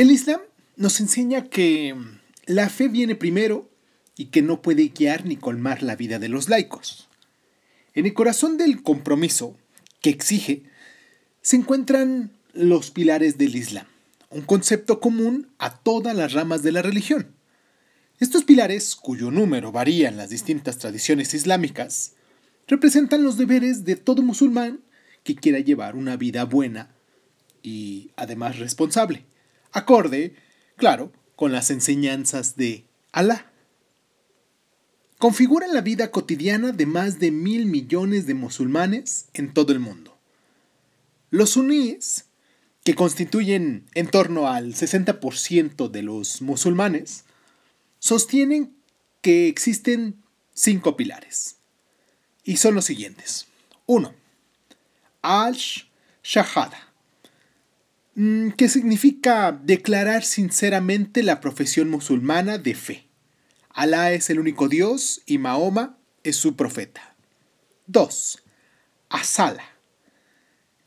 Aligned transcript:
El 0.00 0.10
Islam 0.10 0.40
nos 0.76 0.98
enseña 0.98 1.50
que 1.50 1.94
la 2.46 2.70
fe 2.70 2.88
viene 2.88 3.16
primero 3.16 3.70
y 4.16 4.28
que 4.28 4.40
no 4.40 4.62
puede 4.62 4.88
guiar 4.88 5.26
ni 5.26 5.36
colmar 5.36 5.82
la 5.82 5.94
vida 5.94 6.18
de 6.18 6.30
los 6.30 6.48
laicos. 6.48 7.10
En 7.92 8.06
el 8.06 8.14
corazón 8.14 8.56
del 8.56 8.82
compromiso 8.82 9.58
que 10.00 10.08
exige 10.08 10.62
se 11.42 11.56
encuentran 11.56 12.32
los 12.54 12.90
pilares 12.90 13.36
del 13.36 13.54
Islam, 13.54 13.84
un 14.30 14.40
concepto 14.40 15.00
común 15.00 15.48
a 15.58 15.76
todas 15.76 16.16
las 16.16 16.32
ramas 16.32 16.62
de 16.62 16.72
la 16.72 16.80
religión. 16.80 17.34
Estos 18.20 18.44
pilares, 18.44 18.96
cuyo 18.96 19.30
número 19.30 19.70
varía 19.70 20.08
en 20.08 20.16
las 20.16 20.30
distintas 20.30 20.78
tradiciones 20.78 21.34
islámicas, 21.34 22.14
representan 22.66 23.22
los 23.22 23.36
deberes 23.36 23.84
de 23.84 23.96
todo 23.96 24.22
musulmán 24.22 24.80
que 25.24 25.34
quiera 25.34 25.58
llevar 25.58 25.94
una 25.94 26.16
vida 26.16 26.46
buena 26.46 26.88
y 27.62 28.12
además 28.16 28.58
responsable, 28.58 29.26
acorde, 29.72 30.34
claro, 30.76 31.12
con 31.36 31.52
las 31.52 31.70
enseñanzas 31.70 32.56
de 32.56 32.84
Alá. 33.12 33.50
Configuran 35.18 35.74
la 35.74 35.80
vida 35.80 36.10
cotidiana 36.10 36.72
de 36.72 36.86
más 36.86 37.18
de 37.18 37.30
mil 37.30 37.66
millones 37.66 38.26
de 38.26 38.34
musulmanes 38.34 39.28
en 39.34 39.52
todo 39.52 39.72
el 39.72 39.80
mundo. 39.80 40.18
Los 41.30 41.50
suníes, 41.50 42.26
que 42.84 42.94
constituyen 42.94 43.86
en 43.94 44.08
torno 44.08 44.48
al 44.48 44.74
60% 44.74 45.90
de 45.90 46.02
los 46.02 46.40
musulmanes, 46.40 47.24
sostienen 47.98 48.74
que 49.20 49.48
existen 49.48 50.22
cinco 50.54 50.96
pilares. 50.96 51.56
Y 52.42 52.56
son 52.56 52.74
los 52.74 52.86
siguientes. 52.86 53.46
1. 53.86 54.14
Al-Shahada, 55.22 56.89
que 58.14 58.68
significa 58.68 59.52
declarar 59.52 60.24
sinceramente 60.24 61.22
la 61.22 61.40
profesión 61.40 61.88
musulmana 61.88 62.58
de 62.58 62.74
fe. 62.74 63.08
Alá 63.70 64.12
es 64.12 64.30
el 64.30 64.40
único 64.40 64.68
Dios 64.68 65.22
y 65.26 65.38
Mahoma 65.38 65.98
es 66.24 66.36
su 66.36 66.56
profeta. 66.56 67.14
2. 67.86 68.42
Asala, 69.08 69.64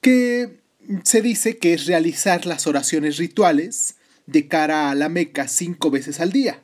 que 0.01 0.61
se 1.03 1.21
dice 1.21 1.57
que 1.57 1.73
es 1.73 1.85
realizar 1.85 2.45
las 2.45 2.67
oraciones 2.67 3.17
rituales 3.17 3.95
de 4.25 4.47
cara 4.47 4.89
a 4.89 4.95
la 4.95 5.09
Meca 5.09 5.47
cinco 5.47 5.91
veces 5.91 6.19
al 6.19 6.31
día. 6.31 6.63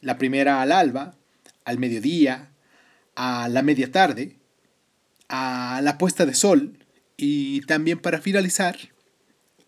La 0.00 0.18
primera 0.18 0.62
al 0.62 0.72
alba, 0.72 1.16
al 1.64 1.78
mediodía, 1.78 2.52
a 3.16 3.48
la 3.48 3.62
media 3.62 3.90
tarde, 3.90 4.38
a 5.28 5.80
la 5.82 5.98
puesta 5.98 6.26
de 6.26 6.34
sol 6.34 6.78
y 7.16 7.60
también 7.62 8.00
para 8.00 8.20
finalizar 8.20 8.93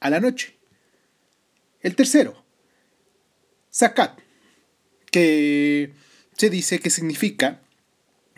a 0.00 0.10
la 0.10 0.20
noche. 0.20 0.56
El 1.80 1.94
tercero, 1.96 2.44
zakat, 3.72 4.18
que 5.10 5.92
se 6.36 6.50
dice 6.50 6.80
que 6.80 6.90
significa 6.90 7.62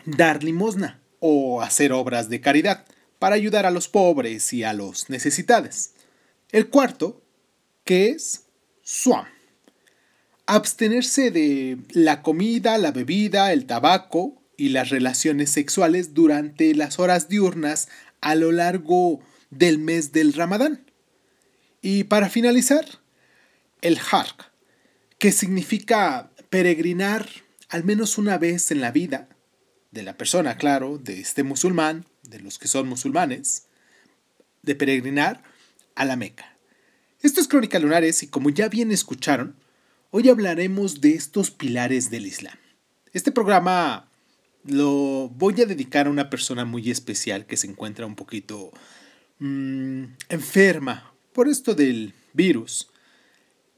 dar 0.05 0.43
limosna 0.43 1.01
o 1.19 1.61
hacer 1.61 1.91
obras 1.91 2.29
de 2.29 2.41
caridad 2.41 2.85
para 3.19 3.35
ayudar 3.35 3.65
a 3.65 3.71
los 3.71 3.87
pobres 3.87 4.53
y 4.53 4.63
a 4.63 4.73
los 4.73 5.09
necesitados. 5.09 5.91
El 6.51 6.69
cuarto, 6.69 7.21
que 7.83 8.09
es 8.09 8.45
suam, 8.81 9.25
abstenerse 10.45 11.29
de 11.31 11.77
la 11.91 12.23
comida, 12.23 12.77
la 12.77 12.91
bebida, 12.91 13.53
el 13.53 13.65
tabaco 13.65 14.41
y 14.57 14.69
las 14.69 14.89
relaciones 14.89 15.51
sexuales 15.51 16.13
durante 16.13 16.73
las 16.75 16.97
horas 16.99 17.29
diurnas 17.29 17.87
a 18.21 18.35
lo 18.35 18.51
largo 18.51 19.19
del 19.49 19.77
mes 19.77 20.11
del 20.11 20.33
Ramadán. 20.33 20.88
Y 21.81 22.05
para 22.05 22.29
finalizar, 22.29 22.85
el 23.81 23.97
Hark, 23.97 24.51
que 25.17 25.31
significa 25.31 26.31
peregrinar 26.49 27.29
al 27.69 27.83
menos 27.83 28.17
una 28.17 28.37
vez 28.37 28.71
en 28.71 28.81
la 28.81 28.91
vida 28.91 29.29
de 29.91 30.03
la 30.03 30.17
persona, 30.17 30.57
claro, 30.57 30.97
de 30.97 31.19
este 31.19 31.43
musulmán, 31.43 32.05
de 32.23 32.39
los 32.39 32.59
que 32.59 32.67
son 32.67 32.87
musulmanes, 32.87 33.65
de 34.61 34.75
peregrinar 34.75 35.43
a 35.95 36.05
la 36.05 36.15
Meca. 36.15 36.55
Esto 37.21 37.41
es 37.41 37.47
Crónica 37.47 37.79
Lunares 37.79 38.23
y 38.23 38.27
como 38.27 38.49
ya 38.49 38.69
bien 38.69 38.91
escucharon, 38.91 39.55
hoy 40.11 40.29
hablaremos 40.29 41.01
de 41.01 41.13
estos 41.13 41.51
pilares 41.51 42.09
del 42.09 42.25
Islam. 42.25 42.57
Este 43.13 43.31
programa 43.31 44.09
lo 44.63 45.29
voy 45.29 45.61
a 45.61 45.65
dedicar 45.65 46.07
a 46.07 46.11
una 46.11 46.29
persona 46.29 46.65
muy 46.65 46.89
especial 46.91 47.45
que 47.45 47.57
se 47.57 47.67
encuentra 47.67 48.05
un 48.05 48.15
poquito 48.15 48.71
mm, 49.39 50.03
enferma 50.29 51.08
por 51.33 51.47
esto 51.47 51.75
del 51.75 52.13
virus 52.33 52.89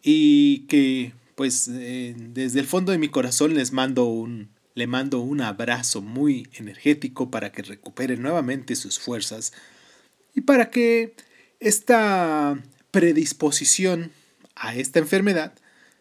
y 0.02 0.68
que 0.68 1.14
pues 1.36 1.70
eh, 1.72 2.16
desde 2.18 2.60
el 2.60 2.68
fondo 2.68 2.92
de 2.92 2.98
mi 2.98 3.10
corazón 3.10 3.54
les 3.54 3.72
mando 3.72 4.06
un 4.06 4.50
le 4.74 4.88
mando 4.88 5.20
un 5.20 5.42
abrazo 5.42 6.02
muy 6.02 6.48
energético 6.54 7.30
para 7.30 7.52
que 7.52 7.62
recupere 7.62 8.16
nuevamente 8.16 8.76
sus 8.76 9.00
fuerzas 9.00 9.52
y 10.34 10.42
para 10.42 10.70
que 10.70 11.14
esta 11.60 12.62
predisposición 12.92 14.12
a 14.56 14.76
esta 14.76 15.00
enfermedad 15.00 15.54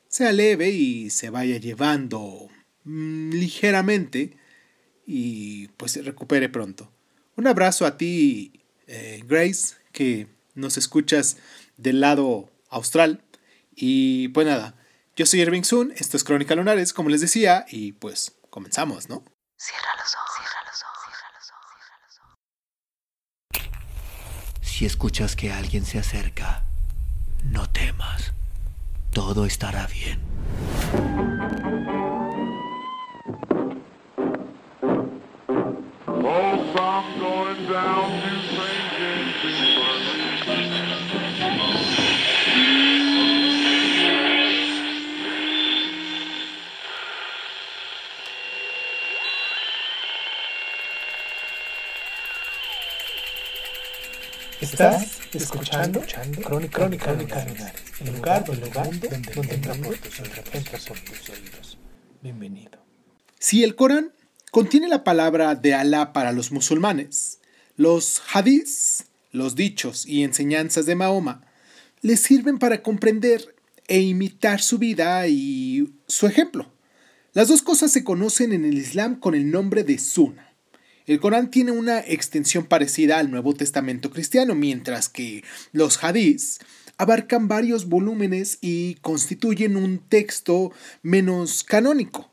sea 0.09 0.33
leve 0.33 0.71
y 0.71 1.11
se 1.11 1.31
vaya 1.31 1.57
llevando 1.59 2.49
mm, 2.85 3.31
ligeramente 3.31 4.37
y 5.07 5.69
pues 5.77 5.93
se 5.93 6.03
recupere 6.03 6.49
pronto. 6.49 6.93
Un 7.37 7.47
abrazo 7.47 7.87
a 7.87 7.97
ti, 7.97 8.53
eh, 8.87 9.23
Grace, 9.27 9.77
que 9.93 10.29
nos 10.55 10.77
escuchas 10.77 11.37
del 11.77 12.01
lado 12.01 12.51
austral. 12.69 13.25
Y 13.75 14.29
pues 14.29 14.47
nada, 14.47 14.75
yo 15.17 15.27
soy 15.27 15.41
Irving 15.41 15.63
Sun, 15.63 15.93
esto 15.97 16.17
es 16.17 16.25
Crónica 16.25 16.55
Lunares, 16.55 16.93
como 16.93 17.09
les 17.09 17.21
decía, 17.21 17.65
y 17.71 17.93
pues 17.93 18.41
Comenzamos, 18.51 19.09
¿no? 19.09 19.25
Cierra 19.57 19.95
los 19.97 20.15
ojos, 20.17 20.31
cierra 20.37 20.61
los 20.67 20.83
ojos, 20.83 20.99
cierra 21.07 21.31
los 21.39 21.53
ojos, 21.53 21.71
cierra 21.87 22.05
los 22.05 22.19
ojos. 22.19 22.35
Si 24.61 24.85
escuchas 24.87 25.37
que 25.37 25.53
alguien 25.53 25.87
se 25.87 26.01
acerca, 26.01 26.65
no 27.45 27.71
temas. 27.71 28.33
Todo 29.13 29.47
estará 29.47 29.87
bien. 29.87 30.19
Escuchando, 55.83 56.43
Crónica, 56.43 56.79
Crónica, 56.79 57.05
Crónica 57.07 57.73
el 58.01 58.15
lugar, 58.15 58.45
el 58.49 58.61
lugar 58.61 58.85
donde, 58.85 59.09
donde 59.09 59.55
entra 59.55 59.75
por 59.75 61.01
tus 61.01 61.31
oídos. 61.31 61.79
Bienvenido. 62.23 62.79
Si 63.39 63.65
el 63.65 63.75
Corán 63.75 64.13
contiene 64.51 64.89
la 64.89 65.05
palabra 65.05 65.55
de 65.55 65.75
Alá 65.75 66.13
para 66.13 66.33
los 66.33 66.53
musulmanes, 66.53 67.41
los 67.77 68.21
hadís, 68.33 69.07
los 69.33 69.55
dichos 69.55 70.07
y 70.07 70.23
enseñanzas 70.23 70.87
de 70.87 70.97
Mahoma, 70.97 71.47
les 72.03 72.21
sirven 72.21 72.59
para 72.59 72.83
comprender 72.83 73.55
e 73.89 74.01
imitar 74.01 74.61
su 74.61 74.79
vida 74.79 75.27
y 75.29 75.95
su 76.07 76.27
ejemplo. 76.27 76.71
Las 77.33 77.49
dos 77.49 77.63
cosas 77.63 77.91
se 77.91 78.05
conocen 78.05 78.53
en 78.53 78.65
el 78.65 78.77
Islam 78.77 79.19
con 79.19 79.35
el 79.35 79.51
nombre 79.51 79.85
de 79.85 79.99
Sunnah. 79.99 80.50
El 81.11 81.19
Corán 81.19 81.51
tiene 81.51 81.73
una 81.73 81.99
extensión 81.99 82.67
parecida 82.67 83.19
al 83.19 83.33
Nuevo 83.33 83.53
Testamento 83.53 84.11
cristiano, 84.11 84.55
mientras 84.55 85.09
que 85.09 85.43
los 85.73 86.05
hadís 86.05 86.61
abarcan 86.99 87.49
varios 87.49 87.89
volúmenes 87.89 88.59
y 88.61 88.95
constituyen 89.01 89.77
un 89.77 89.99
texto 89.99 90.71
menos 91.03 91.65
canónico. 91.65 92.31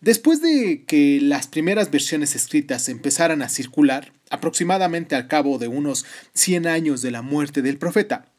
Después 0.00 0.40
de 0.40 0.84
que 0.86 1.20
las 1.20 1.46
primeras 1.46 1.90
versiones 1.90 2.34
escritas 2.34 2.88
empezaran 2.88 3.42
a 3.42 3.50
circular, 3.50 4.14
aproximadamente 4.30 5.14
al 5.14 5.28
cabo 5.28 5.58
de 5.58 5.68
unos 5.68 6.06
100 6.32 6.68
años 6.68 7.02
de 7.02 7.10
la 7.10 7.20
muerte 7.20 7.60
del 7.60 7.76
profeta, 7.76 8.32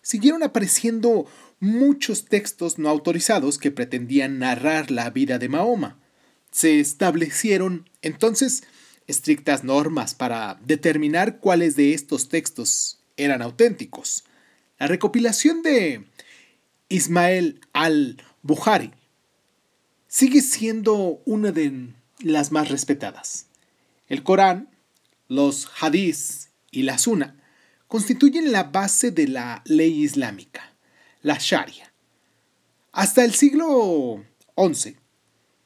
siguieron 0.00 0.44
apareciendo 0.44 1.26
muchos 1.58 2.26
textos 2.26 2.78
no 2.78 2.88
autorizados 2.88 3.58
que 3.58 3.72
pretendían 3.72 4.38
narrar 4.38 4.92
la 4.92 5.10
vida 5.10 5.40
de 5.40 5.48
Mahoma. 5.48 5.98
Se 6.52 6.78
establecieron 6.78 7.90
entonces 8.00 8.62
estrictas 9.06 9.64
normas 9.64 10.14
para 10.14 10.58
determinar 10.64 11.38
cuáles 11.38 11.76
de 11.76 11.94
estos 11.94 12.28
textos 12.28 13.00
eran 13.16 13.42
auténticos. 13.42 14.24
La 14.78 14.86
recopilación 14.86 15.62
de 15.62 16.04
Ismael 16.88 17.60
al-Bukhari 17.72 18.92
sigue 20.08 20.42
siendo 20.42 21.20
una 21.24 21.52
de 21.52 21.90
las 22.20 22.52
más 22.52 22.68
respetadas. 22.68 23.46
El 24.08 24.22
Corán, 24.22 24.68
los 25.28 25.68
hadís 25.80 26.50
y 26.70 26.82
la 26.82 26.98
Sunna 26.98 27.36
constituyen 27.88 28.52
la 28.52 28.64
base 28.64 29.10
de 29.10 29.28
la 29.28 29.62
ley 29.64 30.02
islámica, 30.02 30.74
la 31.22 31.38
Sharia, 31.38 31.92
Hasta 32.92 33.24
el 33.24 33.34
siglo 33.34 34.24
XI 34.56 34.96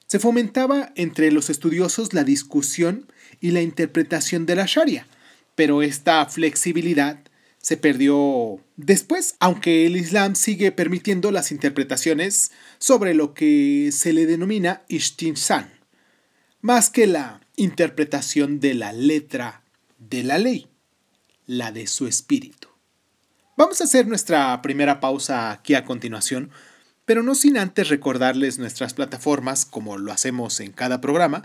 se 0.09 0.19
fomentaba 0.19 0.91
entre 0.97 1.31
los 1.31 1.51
estudiosos 1.51 2.15
la 2.15 2.25
discusión 2.25 3.13
y 3.41 3.51
la 3.51 3.61
interpretación 3.61 4.47
de 4.47 4.57
la 4.57 4.65
Sharia, 4.67 5.07
pero 5.55 5.83
esta 5.83 6.25
flexibilidad 6.27 7.21
se 7.59 7.77
perdió 7.77 8.61
después, 8.77 9.37
aunque 9.39 9.85
el 9.87 9.97
Islam 9.97 10.35
sigue 10.35 10.73
permitiendo 10.73 11.31
las 11.31 11.53
interpretaciones 11.53 12.53
sobre 12.79 13.13
lo 13.13 13.35
que 13.35 13.91
se 13.93 14.15
le 14.15 14.25
denomina 14.25 14.83
Ishtinsan, 14.89 15.71
más 16.63 16.89
que 16.89 17.07
la 17.07 17.41
interpretación 17.57 18.61
de 18.61 18.75
la 18.75 18.93
letra 18.95 19.63
de 19.99 20.23
la 20.23 20.39
ley, 20.39 20.69
la 21.47 21.71
de 21.71 21.87
su 21.87 22.07
espíritu. 22.07 22.69
Vamos 23.59 23.81
a 23.81 23.85
hacer 23.85 24.07
nuestra 24.07 24.63
primera 24.63 25.01
pausa 25.01 25.51
aquí 25.51 25.75
a 25.75 25.85
continuación, 25.85 26.51
pero 27.09 27.23
no 27.23 27.35
sin 27.35 27.57
antes 27.57 27.89
recordarles 27.89 28.59
nuestras 28.59 28.93
plataformas, 28.93 29.65
como 29.65 29.97
lo 29.97 30.13
hacemos 30.13 30.61
en 30.61 30.73
cada 30.73 31.01
programa, 31.01 31.43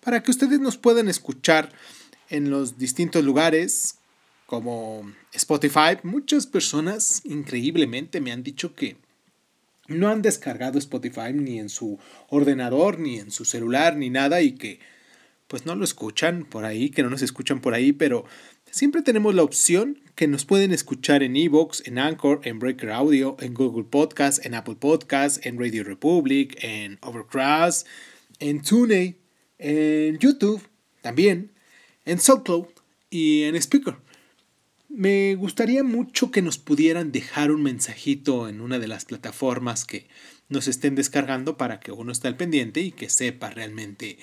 para 0.00 0.24
que 0.24 0.32
ustedes 0.32 0.58
nos 0.58 0.76
puedan 0.76 1.08
escuchar 1.08 1.70
en 2.30 2.50
los 2.50 2.78
distintos 2.78 3.24
lugares 3.24 3.98
como 4.46 5.08
Spotify. 5.32 5.98
Muchas 6.02 6.48
personas 6.48 7.20
increíblemente 7.22 8.20
me 8.20 8.32
han 8.32 8.42
dicho 8.42 8.74
que 8.74 8.96
no 9.86 10.08
han 10.08 10.20
descargado 10.20 10.80
Spotify 10.80 11.32
ni 11.32 11.60
en 11.60 11.68
su 11.68 12.00
ordenador, 12.28 12.98
ni 12.98 13.20
en 13.20 13.30
su 13.30 13.44
celular, 13.44 13.94
ni 13.96 14.10
nada 14.10 14.42
y 14.42 14.56
que 14.56 14.80
pues 15.46 15.64
no 15.64 15.76
lo 15.76 15.84
escuchan 15.84 16.44
por 16.44 16.64
ahí, 16.64 16.90
que 16.90 17.04
no 17.04 17.10
nos 17.10 17.22
escuchan 17.22 17.60
por 17.60 17.74
ahí, 17.74 17.92
pero 17.92 18.24
siempre 18.74 19.02
tenemos 19.02 19.36
la 19.36 19.44
opción 19.44 20.00
que 20.16 20.26
nos 20.26 20.44
pueden 20.44 20.72
escuchar 20.72 21.22
en 21.22 21.36
Evox, 21.36 21.86
en 21.86 21.96
Anchor, 21.96 22.40
en 22.42 22.58
Breaker 22.58 22.90
Audio, 22.90 23.36
en 23.38 23.54
Google 23.54 23.84
Podcast, 23.84 24.44
en 24.44 24.54
Apple 24.54 24.74
Podcast, 24.74 25.46
en 25.46 25.60
Radio 25.60 25.84
Republic, 25.84 26.58
en 26.60 26.98
Overcast, 27.00 27.86
en 28.40 28.62
TuneIn, 28.62 29.16
en 29.58 30.18
YouTube 30.18 30.60
también, 31.02 31.52
en 32.04 32.18
SoundCloud 32.18 32.66
y 33.10 33.44
en 33.44 33.54
Speaker. 33.54 33.94
Me 34.88 35.36
gustaría 35.36 35.84
mucho 35.84 36.32
que 36.32 36.42
nos 36.42 36.58
pudieran 36.58 37.12
dejar 37.12 37.52
un 37.52 37.62
mensajito 37.62 38.48
en 38.48 38.60
una 38.60 38.80
de 38.80 38.88
las 38.88 39.04
plataformas 39.04 39.84
que 39.84 40.08
nos 40.48 40.66
estén 40.66 40.96
descargando 40.96 41.56
para 41.56 41.78
que 41.78 41.92
uno 41.92 42.10
esté 42.10 42.26
al 42.26 42.36
pendiente 42.36 42.80
y 42.80 42.90
que 42.90 43.08
sepa 43.08 43.50
realmente, 43.50 44.18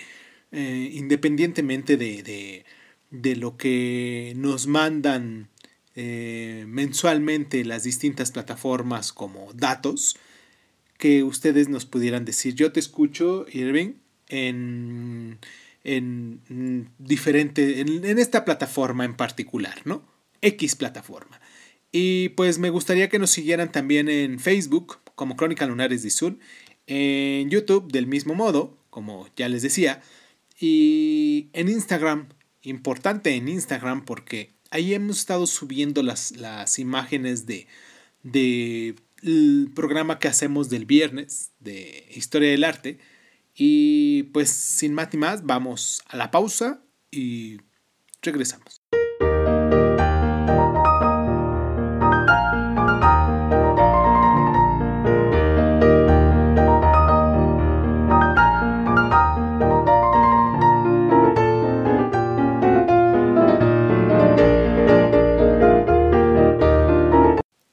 eh, 0.51 0.89
independientemente 0.94 1.95
de, 1.95 2.21
de, 2.21 2.65
lo 3.12 3.58
que 3.58 4.34
nos 4.36 4.68
mandan 4.68 5.50
eh, 5.96 6.66
mensualmente 6.68 7.66
las 7.66 7.84
distintas 7.84 8.31
plataformas 8.31 9.12
como 9.13 9.52
datos, 9.54 10.18
que 10.98 11.24
ustedes 11.24 11.68
nos 11.68 11.86
pudieran 11.86 12.25
decir, 12.25 12.56
yo 12.56 12.72
te 12.72 12.80
escucho, 12.80 13.46
Irving, 13.52 13.94
en, 14.30 15.40
en 15.84 16.90
diferente, 17.00 17.81
en, 17.81 18.06
en 18.06 18.19
esta 18.19 18.46
plataforma 18.46 19.04
en 19.04 19.16
particular, 19.16 19.81
¿no? 19.86 20.04
X 20.42 20.75
plataforma. 20.75 21.42
Y 21.92 22.30
pues 22.30 22.58
me 22.58 22.69
gustaría 22.69 23.10
que 23.10 23.19
nos 23.19 23.31
siguieran 23.31 23.72
también 23.72 24.08
en 24.08 24.40
Facebook 24.40 25.00
como 25.16 25.36
Crónica 25.36 25.66
Lunares 25.66 26.04
de 26.04 26.10
Sur, 26.10 26.38
en 26.88 27.50
YouTube 27.50 27.92
del 27.92 28.08
mismo 28.08 28.34
modo, 28.34 28.78
como 28.90 29.28
ya 29.36 29.50
les 29.50 29.62
decía, 29.62 30.02
y 30.60 31.50
en 31.54 31.69
Instagram, 31.69 32.30
importante 32.63 33.36
en 33.36 33.48
Instagram 33.48 34.06
porque 34.06 34.52
ahí 34.69 34.94
hemos 34.94 35.19
estado 35.19 35.48
subiendo 35.48 36.04
las, 36.04 36.31
las 36.38 36.80
imágenes 36.80 37.46
de, 37.46 37.68
de 38.24 38.96
el 39.24 39.72
programa 39.75 40.19
que 40.19 40.28
hacemos 40.28 40.69
del 40.69 40.86
viernes 40.86 41.52
de 41.60 42.08
Historia 42.16 42.50
del 42.52 42.63
Arte. 42.63 43.00
Y 43.56 44.24
pues 44.34 44.50
sin 44.50 44.94
más 44.94 45.10
ni 45.13 45.19
más, 45.19 45.46
vamos 45.46 46.02
a 46.08 46.18
la 46.18 46.31
pausa 46.31 46.81
y 47.12 47.58
regresamos. 48.22 48.81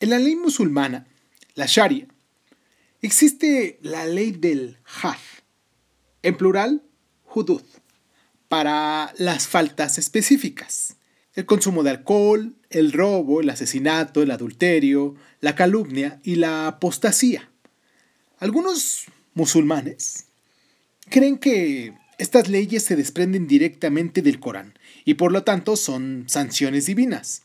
En 0.01 0.11
la 0.11 0.19
ley 0.21 0.37
musulmana, 0.37 1.07
la 1.55 1.67
Sharia, 1.67 2.07
existe 3.03 3.81
la 3.83 4.07
ley 4.07 4.31
del 4.31 4.79
Had, 5.03 5.17
en 6.23 6.37
plural, 6.37 6.83
hudud, 7.35 7.63
para 8.49 9.13
las 9.19 9.49
faltas 9.49 9.99
específicas. 9.99 10.97
El 11.35 11.47
consumo 11.47 11.83
de 11.83 11.91
alcohol, 11.91 12.55
el 12.71 12.93
robo, 12.93 13.41
el 13.41 13.51
asesinato, 13.51 14.23
el 14.23 14.31
adulterio, 14.31 15.17
la 15.41 15.57
calumnia 15.57 16.21
y 16.23 16.37
la 16.37 16.69
apostasía. 16.69 17.51
Algunos 18.39 19.07
musulmanes 19.35 20.27
creen 21.11 21.39
que 21.39 21.95
estas 22.19 22.49
leyes 22.49 22.85
se 22.85 22.95
desprenden 22.95 23.49
directamente 23.49 24.23
del 24.23 24.39
Corán 24.39 24.79
y 25.05 25.15
por 25.15 25.33
lo 25.33 25.43
tanto 25.43 25.77
son 25.77 26.25
sanciones 26.29 26.87
divinas. 26.87 27.43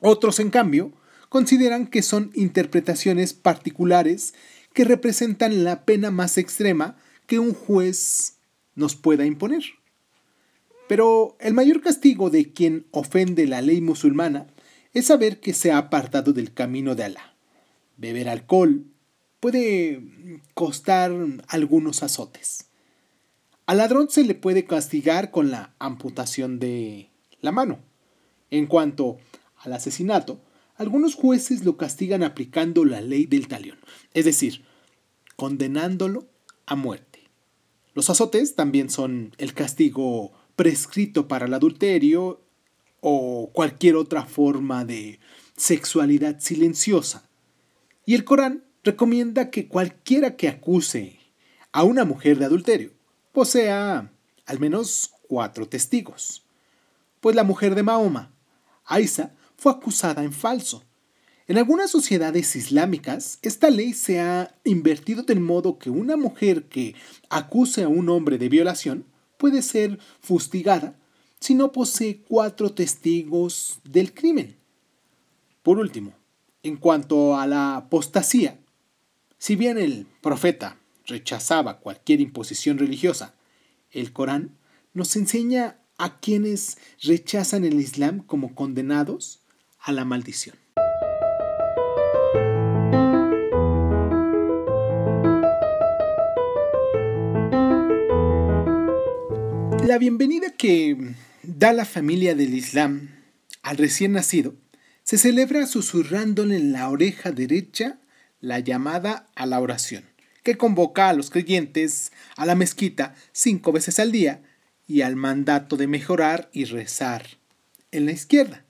Otros, 0.00 0.40
en 0.40 0.50
cambio, 0.50 0.92
consideran 1.30 1.86
que 1.86 2.02
son 2.02 2.32
interpretaciones 2.34 3.32
particulares 3.32 4.34
que 4.74 4.84
representan 4.84 5.64
la 5.64 5.86
pena 5.86 6.10
más 6.10 6.36
extrema 6.36 6.98
que 7.26 7.38
un 7.38 7.54
juez 7.54 8.36
nos 8.74 8.96
pueda 8.96 9.24
imponer. 9.24 9.62
Pero 10.88 11.36
el 11.40 11.54
mayor 11.54 11.80
castigo 11.80 12.30
de 12.30 12.52
quien 12.52 12.86
ofende 12.90 13.46
la 13.46 13.62
ley 13.62 13.80
musulmana 13.80 14.48
es 14.92 15.06
saber 15.06 15.38
que 15.38 15.54
se 15.54 15.70
ha 15.70 15.78
apartado 15.78 16.32
del 16.32 16.52
camino 16.52 16.96
de 16.96 17.04
Alá. 17.04 17.36
Beber 17.96 18.28
alcohol 18.28 18.86
puede 19.38 20.02
costar 20.54 21.12
algunos 21.46 22.02
azotes. 22.02 22.66
Al 23.66 23.76
ladrón 23.76 24.10
se 24.10 24.24
le 24.24 24.34
puede 24.34 24.64
castigar 24.64 25.30
con 25.30 25.52
la 25.52 25.74
amputación 25.78 26.58
de 26.58 27.10
la 27.40 27.52
mano. 27.52 27.78
En 28.50 28.66
cuanto 28.66 29.18
al 29.58 29.74
asesinato, 29.74 30.40
algunos 30.80 31.14
jueces 31.14 31.66
lo 31.66 31.76
castigan 31.76 32.22
aplicando 32.22 32.86
la 32.86 33.02
ley 33.02 33.26
del 33.26 33.48
talión, 33.48 33.76
es 34.14 34.24
decir, 34.24 34.64
condenándolo 35.36 36.26
a 36.64 36.74
muerte. 36.74 37.20
Los 37.92 38.08
azotes 38.08 38.54
también 38.54 38.88
son 38.88 39.34
el 39.36 39.52
castigo 39.52 40.32
prescrito 40.56 41.28
para 41.28 41.44
el 41.44 41.52
adulterio 41.52 42.40
o 43.02 43.50
cualquier 43.52 43.96
otra 43.96 44.24
forma 44.24 44.86
de 44.86 45.20
sexualidad 45.54 46.40
silenciosa. 46.40 47.28
Y 48.06 48.14
el 48.14 48.24
Corán 48.24 48.64
recomienda 48.82 49.50
que 49.50 49.68
cualquiera 49.68 50.36
que 50.36 50.48
acuse 50.48 51.18
a 51.72 51.82
una 51.84 52.06
mujer 52.06 52.38
de 52.38 52.46
adulterio 52.46 52.92
posea 53.32 54.10
al 54.46 54.58
menos 54.58 55.12
cuatro 55.28 55.68
testigos. 55.68 56.46
Pues 57.20 57.36
la 57.36 57.44
mujer 57.44 57.74
de 57.74 57.82
Mahoma, 57.82 58.32
Aisa, 58.86 59.34
fue 59.60 59.72
acusada 59.72 60.24
en 60.24 60.32
falso. 60.32 60.82
En 61.46 61.58
algunas 61.58 61.90
sociedades 61.90 62.56
islámicas, 62.56 63.38
esta 63.42 63.68
ley 63.68 63.92
se 63.92 64.18
ha 64.18 64.54
invertido 64.64 65.22
del 65.22 65.40
modo 65.40 65.78
que 65.78 65.90
una 65.90 66.16
mujer 66.16 66.64
que 66.64 66.94
acuse 67.28 67.82
a 67.82 67.88
un 67.88 68.08
hombre 68.08 68.38
de 68.38 68.48
violación 68.48 69.04
puede 69.36 69.60
ser 69.60 69.98
fustigada 70.20 70.98
si 71.40 71.54
no 71.54 71.72
posee 71.72 72.22
cuatro 72.22 72.72
testigos 72.72 73.80
del 73.84 74.14
crimen. 74.14 74.56
Por 75.62 75.78
último, 75.78 76.14
en 76.62 76.78
cuanto 76.78 77.36
a 77.36 77.46
la 77.46 77.76
apostasía, 77.76 78.58
si 79.36 79.56
bien 79.56 79.76
el 79.76 80.06
profeta 80.22 80.78
rechazaba 81.04 81.80
cualquier 81.80 82.22
imposición 82.22 82.78
religiosa, 82.78 83.34
el 83.90 84.14
Corán 84.14 84.56
nos 84.94 85.16
enseña 85.16 85.80
a 85.98 86.18
quienes 86.18 86.78
rechazan 87.02 87.66
el 87.66 87.78
Islam 87.78 88.20
como 88.20 88.54
condenados 88.54 89.39
a 89.82 89.92
la 89.92 90.04
maldición. 90.04 90.56
La 99.86 99.98
bienvenida 99.98 100.50
que 100.50 101.14
da 101.42 101.72
la 101.72 101.84
familia 101.84 102.34
del 102.34 102.54
Islam 102.54 103.10
al 103.62 103.76
recién 103.76 104.12
nacido 104.12 104.54
se 105.02 105.18
celebra 105.18 105.66
susurrándole 105.66 106.56
en 106.56 106.72
la 106.72 106.88
oreja 106.88 107.32
derecha 107.32 107.98
la 108.40 108.60
llamada 108.60 109.26
a 109.34 109.46
la 109.46 109.58
oración, 109.58 110.04
que 110.44 110.56
convoca 110.56 111.08
a 111.08 111.12
los 111.12 111.30
creyentes 111.30 112.12
a 112.36 112.46
la 112.46 112.54
mezquita 112.54 113.14
cinco 113.32 113.72
veces 113.72 113.98
al 113.98 114.12
día 114.12 114.42
y 114.86 115.00
al 115.00 115.16
mandato 115.16 115.76
de 115.76 115.88
mejorar 115.88 116.50
y 116.52 116.66
rezar 116.66 117.26
en 117.90 118.06
la 118.06 118.12
izquierda. 118.12 118.64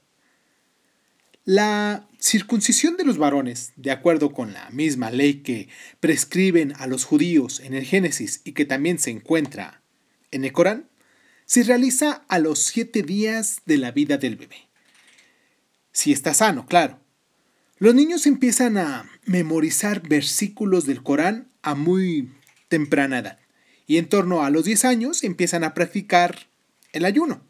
La 1.44 2.06
circuncisión 2.18 2.96
de 2.96 3.04
los 3.04 3.16
varones, 3.16 3.72
de 3.76 3.90
acuerdo 3.90 4.32
con 4.32 4.52
la 4.52 4.68
misma 4.70 5.10
ley 5.10 5.42
que 5.42 5.68
prescriben 5.98 6.74
a 6.76 6.86
los 6.86 7.04
judíos 7.04 7.60
en 7.60 7.74
el 7.74 7.84
Génesis 7.84 8.42
y 8.44 8.52
que 8.52 8.66
también 8.66 8.98
se 8.98 9.10
encuentra 9.10 9.82
en 10.30 10.44
el 10.44 10.52
Corán, 10.52 10.88
se 11.46 11.62
realiza 11.62 12.24
a 12.28 12.38
los 12.38 12.60
siete 12.60 13.02
días 13.02 13.62
de 13.64 13.78
la 13.78 13.90
vida 13.90 14.18
del 14.18 14.36
bebé. 14.36 14.68
Si 15.92 16.12
está 16.12 16.34
sano, 16.34 16.66
claro. 16.66 17.00
Los 17.78 17.94
niños 17.94 18.26
empiezan 18.26 18.76
a 18.76 19.10
memorizar 19.24 20.06
versículos 20.06 20.84
del 20.84 21.02
Corán 21.02 21.48
a 21.62 21.74
muy 21.74 22.30
temprana 22.68 23.18
edad 23.18 23.38
y 23.86 23.96
en 23.96 24.08
torno 24.08 24.44
a 24.44 24.50
los 24.50 24.64
10 24.64 24.84
años 24.84 25.24
empiezan 25.24 25.64
a 25.64 25.74
practicar 25.74 26.46
el 26.92 27.04
ayuno. 27.04 27.42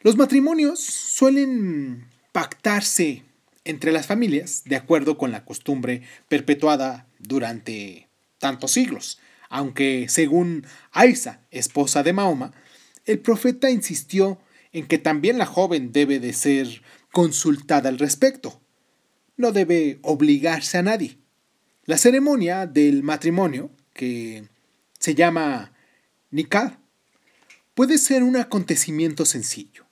Los 0.00 0.16
matrimonios 0.16 0.80
suelen 0.80 2.06
pactarse 2.38 3.24
entre 3.64 3.90
las 3.90 4.06
familias 4.06 4.62
de 4.64 4.76
acuerdo 4.76 5.18
con 5.18 5.32
la 5.32 5.44
costumbre 5.44 6.02
perpetuada 6.28 7.08
durante 7.18 8.06
tantos 8.38 8.70
siglos, 8.70 9.18
aunque 9.48 10.06
según 10.08 10.64
Aisa, 10.92 11.40
esposa 11.50 12.04
de 12.04 12.12
Mahoma, 12.12 12.52
el 13.06 13.18
profeta 13.18 13.70
insistió 13.70 14.38
en 14.70 14.86
que 14.86 14.98
también 14.98 15.36
la 15.36 15.46
joven 15.46 15.90
debe 15.90 16.20
de 16.20 16.32
ser 16.32 16.82
consultada 17.10 17.88
al 17.88 17.98
respecto. 17.98 18.60
No 19.36 19.50
debe 19.50 19.98
obligarse 20.02 20.78
a 20.78 20.82
nadie. 20.82 21.18
La 21.86 21.98
ceremonia 21.98 22.66
del 22.66 23.02
matrimonio, 23.02 23.72
que 23.94 24.44
se 25.00 25.16
llama 25.16 25.72
nikah, 26.30 26.78
puede 27.74 27.98
ser 27.98 28.22
un 28.22 28.36
acontecimiento 28.36 29.26
sencillo, 29.26 29.86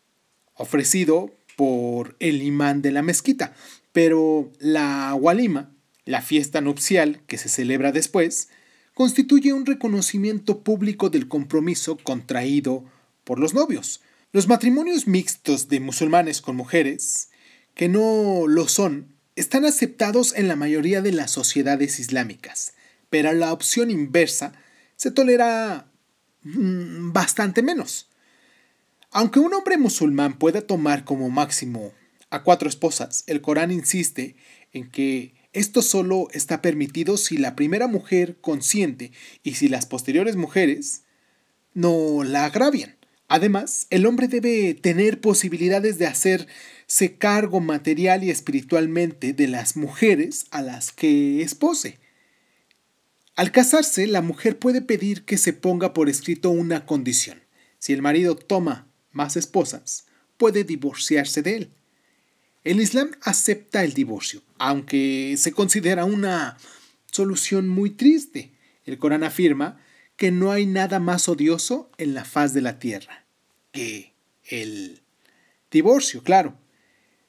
ofrecido 0.55 1.36
por 1.57 2.17
el 2.21 2.43
imán 2.43 2.83
de 2.83 2.93
la 2.93 3.03
mezquita, 3.03 3.55
pero 3.93 4.53
la 4.61 5.15
walima, 5.15 5.73
la 6.05 6.23
fiesta 6.23 6.61
nupcial 6.61 7.23
que 7.27 7.39
se 7.39 7.49
celebra 7.49 7.93
después, 7.93 8.49
constituye 8.95 9.53
un 9.53 9.67
reconocimiento 9.67 10.61
público 10.61 11.11
del 11.11 11.29
compromiso 11.29 11.97
contraído 11.97 12.85
por 13.25 13.39
los 13.39 13.55
novios. 13.55 14.01
Los 14.33 14.49
matrimonios 14.49 15.07
mixtos 15.07 15.69
de 15.69 15.81
musulmanes 15.81 16.41
con 16.41 16.57
mujeres, 16.57 17.31
que 17.75 17.89
no 17.89 18.45
lo 18.47 18.69
son, 18.69 19.15
están 19.35 19.65
aceptados 19.65 20.35
en 20.35 20.49
la 20.49 20.57
mayoría 20.57 21.03
de 21.03 21.13
las 21.13 21.31
sociedades 21.31 22.01
islámicas, 22.01 22.73
pero 23.11 23.33
la 23.33 23.53
opción 23.53 23.91
inversa 23.91 24.53
se 24.97 25.11
tolera 25.11 25.91
mm, 26.43 27.13
bastante 27.13 27.63
menos. 27.63 28.09
Aunque 29.19 29.41
un 29.41 29.55
hombre 29.55 29.79
musulmán 29.79 30.39
pueda 30.39 30.61
tomar 30.61 31.05
como 31.07 31.31
máximo 31.31 31.95
a 32.29 32.43
cuatro 32.43 32.69
esposas, 32.69 33.25
el 33.27 33.41
Corán 33.41 33.71
insiste 33.71 34.37
en 34.75 34.91
que 34.91 35.33
esto 35.55 35.81
solo 35.81 36.29
está 36.33 36.61
permitido 36.61 37.17
si 37.17 37.39
la 37.39 37.57
primera 37.57 37.87
mujer 37.87 38.37
consiente 38.43 39.13
y 39.43 39.55
si 39.55 39.71
las 39.71 39.87
posteriores 39.87 40.37
mujeres 40.37 41.05
no 41.73 42.25
la 42.25 42.45
agravian. 42.45 42.99
Además, 43.27 43.87
el 43.89 44.05
hombre 44.05 44.29
debe 44.29 44.75
tener 44.75 45.19
posibilidades 45.23 45.97
de 45.97 46.09
hacerse 46.09 47.17
cargo 47.17 47.61
material 47.61 48.23
y 48.23 48.29
espiritualmente 48.29 49.33
de 49.33 49.49
las 49.49 49.79
mujeres 49.79 50.45
a 50.51 50.61
las 50.61 50.93
que 50.93 51.41
espose. 51.41 51.99
Al 53.35 53.51
casarse, 53.51 54.07
la 54.09 54.21
mujer 54.21 54.59
puede 54.59 54.83
pedir 54.83 55.25
que 55.25 55.39
se 55.39 55.55
ponga 55.55 55.95
por 55.95 56.11
escrito 56.11 56.51
una 56.51 56.85
condición. 56.85 57.41
Si 57.79 57.95
el 57.95 58.03
marido 58.03 58.37
toma 58.37 58.86
más 59.17 59.37
esposas, 59.37 60.07
puede 60.37 60.63
divorciarse 60.63 61.43
de 61.43 61.57
él. 61.57 61.71
El 62.63 62.81
Islam 62.81 63.11
acepta 63.23 63.83
el 63.83 63.95
divorcio, 63.95 64.43
aunque 64.59 65.35
se 65.39 65.53
considera 65.53 66.05
una 66.05 66.59
solución 67.11 67.69
muy 67.69 67.91
triste. 67.91 68.53
El 68.85 68.99
Corán 68.99 69.25
afirma 69.25 69.81
que 70.17 70.31
no 70.31 70.53
hay 70.53 70.67
nada 70.67 71.01
más 71.01 71.29
odioso 71.29 71.91
en 71.99 72.15
la 72.15 72.25
faz 72.25 72.53
de 72.53 72.61
la 72.61 72.79
tierra 72.79 73.25
que 73.73 74.15
el 74.45 75.03
divorcio, 75.71 76.23
claro. 76.23 76.59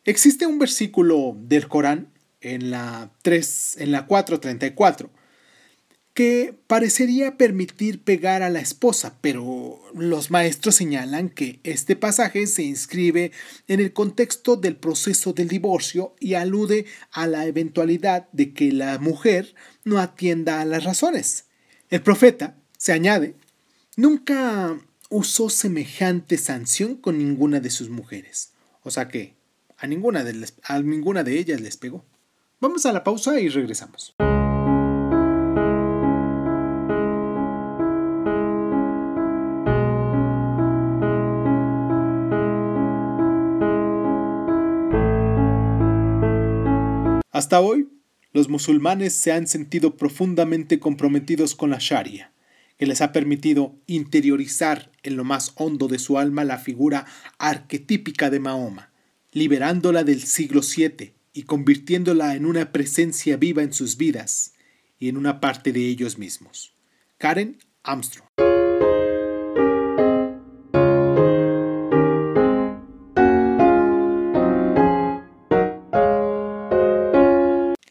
Existe 0.06 0.46
un 0.46 0.60
versículo 0.60 1.36
del 1.38 1.68
Corán 1.68 2.14
en 2.40 2.72
la 2.72 3.12
3 3.24 3.78
en 3.80 3.92
la 3.92 4.06
434 4.06 5.10
que 6.18 6.58
parecería 6.66 7.38
permitir 7.38 8.02
pegar 8.04 8.42
a 8.42 8.50
la 8.50 8.60
esposa, 8.60 9.20
pero 9.22 9.80
los 9.94 10.32
maestros 10.32 10.74
señalan 10.74 11.30
que 11.30 11.60
este 11.64 11.96
pasaje 11.96 12.48
se 12.48 12.64
inscribe 12.64 13.32
en 13.68 13.82
el 13.82 13.94
contexto 13.94 14.56
del 14.56 14.78
proceso 14.78 15.34
del 15.34 15.48
divorcio 15.48 16.16
y 16.20 16.34
alude 16.34 16.88
a 17.12 17.28
la 17.28 17.46
eventualidad 17.46 18.30
de 18.32 18.52
que 18.52 18.72
la 18.72 18.98
mujer 18.98 19.54
no 19.84 20.00
atienda 20.00 20.60
a 20.60 20.66
las 20.66 20.86
razones. 20.86 21.46
El 21.92 22.02
profeta, 22.02 22.58
se 22.80 22.94
añade, 22.94 23.36
nunca 23.96 24.76
usó 25.12 25.52
semejante 25.52 26.40
sanción 26.40 26.96
con 26.96 27.20
ninguna 27.20 27.60
de 27.60 27.70
sus 27.70 27.92
mujeres. 27.92 28.54
O 28.82 28.90
sea 28.90 29.08
que 29.08 29.36
a 29.78 29.86
ninguna 29.86 30.24
de, 30.24 30.50
a 30.64 30.80
ninguna 30.80 31.24
de 31.24 31.38
ellas 31.38 31.62
les 31.62 31.78
pegó. 31.78 32.04
Vamos 32.60 32.88
a 32.88 32.92
la 32.92 33.04
pausa 33.04 33.40
y 33.40 33.50
regresamos. 33.50 34.16
Hasta 47.38 47.62
hoy, 47.62 47.88
los 48.34 48.50
musulmanes 48.50 49.14
se 49.14 49.32
han 49.32 49.46
sentido 49.46 49.96
profundamente 49.96 50.80
comprometidos 50.80 51.54
con 51.54 51.70
la 51.70 51.78
Sharia, 51.80 52.32
que 52.80 52.88
les 52.88 53.00
ha 53.02 53.12
permitido 53.12 53.76
interiorizar 53.86 54.92
en 55.04 55.18
lo 55.18 55.24
más 55.24 55.52
hondo 55.54 55.88
de 55.88 56.00
su 56.00 56.18
alma 56.18 56.44
la 56.46 56.58
figura 56.58 57.06
arquetípica 57.38 58.32
de 58.32 58.40
Mahoma, 58.40 58.90
liberándola 59.34 60.04
del 60.04 60.24
siglo 60.24 60.62
VII 60.62 61.14
y 61.32 61.44
convirtiéndola 61.44 62.34
en 62.34 62.48
una 62.48 62.72
presencia 62.72 63.38
viva 63.38 63.62
en 63.62 63.72
sus 63.72 63.98
vidas 63.98 64.56
y 64.98 65.08
en 65.08 65.16
una 65.16 65.40
parte 65.40 65.72
de 65.72 65.86
ellos 65.86 66.18
mismos. 66.18 66.74
Karen 67.20 67.60
Armstrong. 67.84 68.28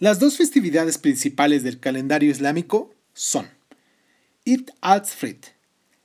Las 0.06 0.20
dos 0.20 0.36
festividades 0.36 0.98
principales 0.98 1.64
del 1.64 1.80
calendario 1.80 2.30
islámico 2.30 2.94
son 3.12 3.48
Eid 4.44 4.68
al-Fitr, 4.80 5.48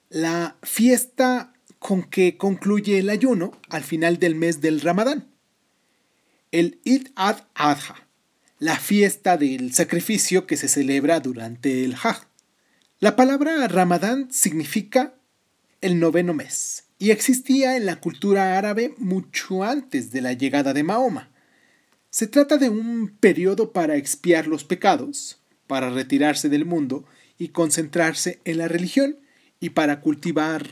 la 0.10 0.58
fiesta 0.64 1.54
con 1.78 2.02
que 2.02 2.36
concluye 2.36 2.98
el 2.98 3.12
ayuno 3.12 3.52
al 3.70 3.84
final 3.84 4.18
del 4.18 4.34
mes 4.34 4.60
del 4.60 4.82
Ramadán. 4.82 5.28
El 6.52 6.80
Eid 6.84 7.10
al-Adha, 7.14 8.08
la 8.58 8.76
fiesta 8.78 9.38
del 9.38 9.72
sacrificio 9.72 10.48
que 10.48 10.58
se 10.58 10.68
celebra 10.68 11.20
durante 11.20 11.86
el 11.86 11.94
Hajj. 11.94 12.26
La 13.00 13.16
palabra 13.16 13.68
Ramadán 13.68 14.30
significa 14.32 15.14
el 15.80 16.00
noveno 16.00 16.34
mes 16.34 16.86
y 16.98 17.12
existía 17.12 17.78
en 17.78 17.86
la 17.86 17.98
cultura 17.98 18.58
árabe 18.58 18.96
mucho 18.98 19.64
antes 19.64 20.10
de 20.10 20.22
la 20.22 20.34
llegada 20.34 20.74
de 20.74 20.82
Mahoma. 20.82 21.31
Se 22.14 22.28
trata 22.28 22.58
de 22.58 22.68
un 22.68 23.16
periodo 23.22 23.72
para 23.72 23.96
expiar 23.96 24.46
los 24.46 24.66
pecados, 24.66 25.42
para 25.66 25.90
retirarse 25.90 26.50
del 26.50 26.66
mundo 26.66 27.06
y 27.38 27.48
concentrarse 27.48 28.42
en 28.44 28.58
la 28.58 28.68
religión 28.68 29.18
y 29.62 29.70
para 29.70 30.02
cultivar 30.02 30.68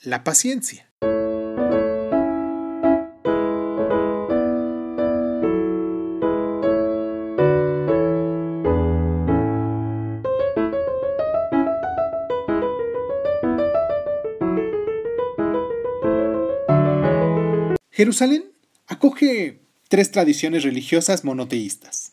la 0.00 0.24
paciencia. 0.24 0.90
Jerusalén 17.90 18.44
acoge 18.86 19.67
tres 19.88 20.10
tradiciones 20.10 20.62
religiosas 20.62 21.24
monoteístas. 21.24 22.12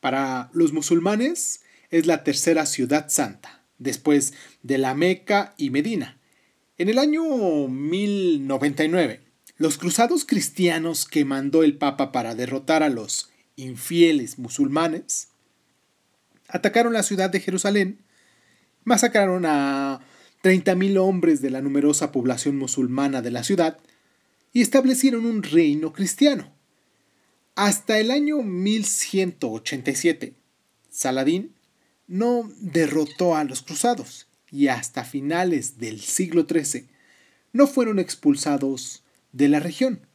Para 0.00 0.50
los 0.52 0.72
musulmanes 0.72 1.62
es 1.90 2.06
la 2.06 2.22
tercera 2.22 2.66
ciudad 2.66 3.08
santa, 3.08 3.64
después 3.78 4.34
de 4.62 4.78
la 4.78 4.94
Meca 4.94 5.54
y 5.56 5.70
Medina. 5.70 6.18
En 6.76 6.88
el 6.88 6.98
año 6.98 7.68
1099, 7.68 9.22
los 9.56 9.78
cruzados 9.78 10.24
cristianos 10.24 11.04
que 11.04 11.24
mandó 11.24 11.64
el 11.64 11.76
Papa 11.76 12.12
para 12.12 12.34
derrotar 12.34 12.82
a 12.82 12.88
los 12.88 13.30
infieles 13.56 14.38
musulmanes 14.38 15.30
atacaron 16.46 16.92
la 16.92 17.02
ciudad 17.02 17.30
de 17.30 17.40
Jerusalén, 17.40 18.04
masacraron 18.84 19.44
a 19.46 20.00
30.000 20.42 20.98
hombres 20.98 21.42
de 21.42 21.50
la 21.50 21.60
numerosa 21.60 22.12
población 22.12 22.56
musulmana 22.56 23.22
de 23.22 23.30
la 23.30 23.44
ciudad 23.44 23.78
y 24.52 24.62
establecieron 24.62 25.26
un 25.26 25.42
reino 25.42 25.92
cristiano. 25.92 26.57
Hasta 27.58 27.98
el 27.98 28.12
año 28.12 28.40
1187, 28.44 30.34
Saladín 30.90 31.56
no 32.06 32.48
derrotó 32.60 33.34
a 33.34 33.42
los 33.42 33.62
cruzados 33.62 34.28
y 34.52 34.68
hasta 34.68 35.02
finales 35.02 35.76
del 35.76 36.00
siglo 36.00 36.46
XIII 36.48 36.86
no 37.52 37.66
fueron 37.66 37.98
expulsados 37.98 39.02
de 39.32 39.48
la 39.48 39.58
región. 39.58 40.06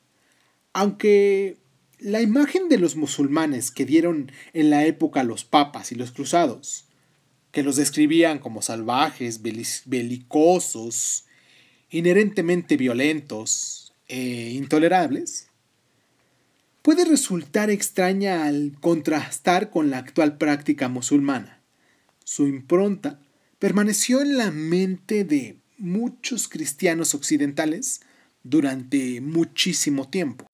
Aunque 0.71 1.57
la 1.99 2.21
imagen 2.21 2.69
de 2.69 2.77
los 2.77 2.95
musulmanes 2.95 3.71
que 3.71 3.83
dieron 3.83 4.31
en 4.53 4.69
la 4.69 4.85
época 4.85 5.25
los 5.25 5.43
papas 5.43 5.91
y 5.91 5.95
los 5.95 6.13
cruzados, 6.13 6.85
que 7.51 7.61
los 7.61 7.75
describían 7.75 8.39
como 8.39 8.61
salvajes, 8.61 9.41
belicosos, 9.85 11.25
inherentemente 11.89 12.77
violentos 12.77 13.91
e 14.07 14.51
intolerables, 14.51 15.49
puede 16.83 17.05
resultar 17.05 17.71
extraña 17.71 18.45
al 18.45 18.73
contrastar 18.79 19.71
con 19.71 19.89
la 19.89 19.97
actual 19.97 20.37
práctica 20.37 20.89
musulmana. 20.89 21.61
Su 22.23 22.47
impronta 22.47 23.19
permaneció 23.57 24.21
en 24.21 24.37
la 24.37 24.51
mente 24.51 25.23
de 25.23 25.57
muchos 25.77 26.47
cristianos 26.47 27.15
occidentales 27.15 28.01
durante 28.43 29.21
muchísimo 29.21 30.09
tiempo. 30.09 30.45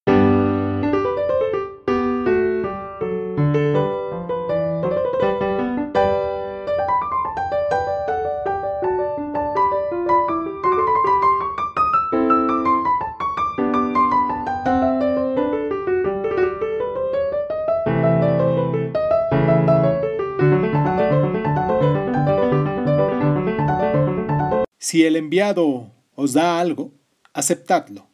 Si 24.89 25.03
el 25.03 25.17
enviado 25.17 25.93
os 26.15 26.33
da 26.33 26.59
algo, 26.59 26.91
aceptadlo, 27.33 28.07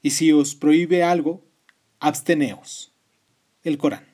y 0.00 0.12
si 0.12 0.32
os 0.32 0.54
prohíbe 0.54 1.02
algo, 1.02 1.44
absteneos. 2.00 2.94
El 3.62 3.76
Corán 3.76 4.06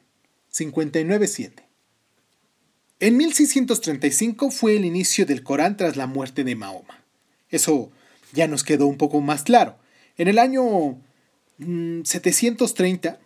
59.7 0.52 1.52
En 2.98 3.16
1635 3.16 4.50
fue 4.50 4.74
el 4.74 4.84
inicio 4.84 5.24
del 5.24 5.44
Corán 5.44 5.76
tras 5.76 5.96
la 5.96 6.08
muerte 6.08 6.42
de 6.42 6.56
Mahoma. 6.56 7.00
Eso 7.48 7.92
ya 8.32 8.48
nos 8.48 8.64
quedó 8.64 8.88
un 8.88 8.98
poco 8.98 9.20
más 9.20 9.44
claro. 9.44 9.76
En 10.16 10.26
el 10.26 10.40
año 10.40 11.00
730 11.58 13.10
mm, 13.12 13.16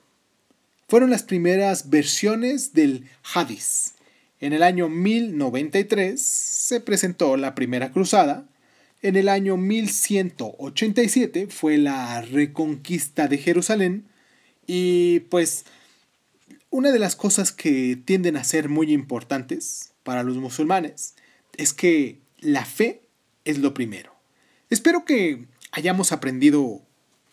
fueron 0.89 1.09
las 1.09 1.23
primeras 1.23 1.89
versiones 1.89 2.75
del 2.75 3.09
Hadith. 3.33 3.95
En 4.41 4.53
el 4.53 4.63
año 4.63 4.91
1093 4.91 6.21
se 6.21 6.81
presentó 6.83 7.39
la 7.39 7.55
primera 7.55 7.93
cruzada 7.93 8.47
en 9.03 9.17
el 9.17 9.29
año 9.29 9.57
1187 9.57 11.47
fue 11.49 11.77
la 11.79 12.21
reconquista 12.23 13.29
de 13.29 13.39
Jerusalén 13.39 14.09
y 14.67 15.21
pues 15.31 15.65
una 16.71 16.91
de 16.91 16.99
las 16.99 17.17
cosas 17.17 17.53
que 17.53 17.97
tienden 18.05 18.37
a 18.37 18.45
ser 18.45 18.69
muy 18.69 18.93
importantes 18.93 19.93
para 20.03 20.23
los 20.23 20.37
musulmanes 20.37 21.15
es 21.57 21.73
que 21.73 22.19
la 22.41 22.65
fe 22.65 23.03
es 23.45 23.59
lo 23.59 23.73
primero. 23.75 24.13
Espero 24.71 25.05
que 25.05 25.47
hayamos 25.73 26.13
aprendido 26.13 26.83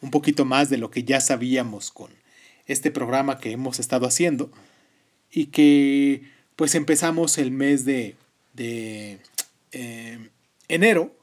un 0.01 0.11
poquito 0.11 0.45
más 0.45 0.69
de 0.69 0.77
lo 0.77 0.91
que 0.91 1.03
ya 1.03 1.19
sabíamos 1.19 1.91
con 1.91 2.11
este 2.67 2.91
programa 2.91 3.39
que 3.39 3.51
hemos 3.51 3.79
estado 3.79 4.07
haciendo 4.07 4.51
y 5.31 5.47
que 5.47 6.23
pues 6.55 6.75
empezamos 6.75 7.37
el 7.37 7.51
mes 7.51 7.85
de, 7.85 8.15
de 8.53 9.19
eh, 9.71 10.29
enero 10.67 11.13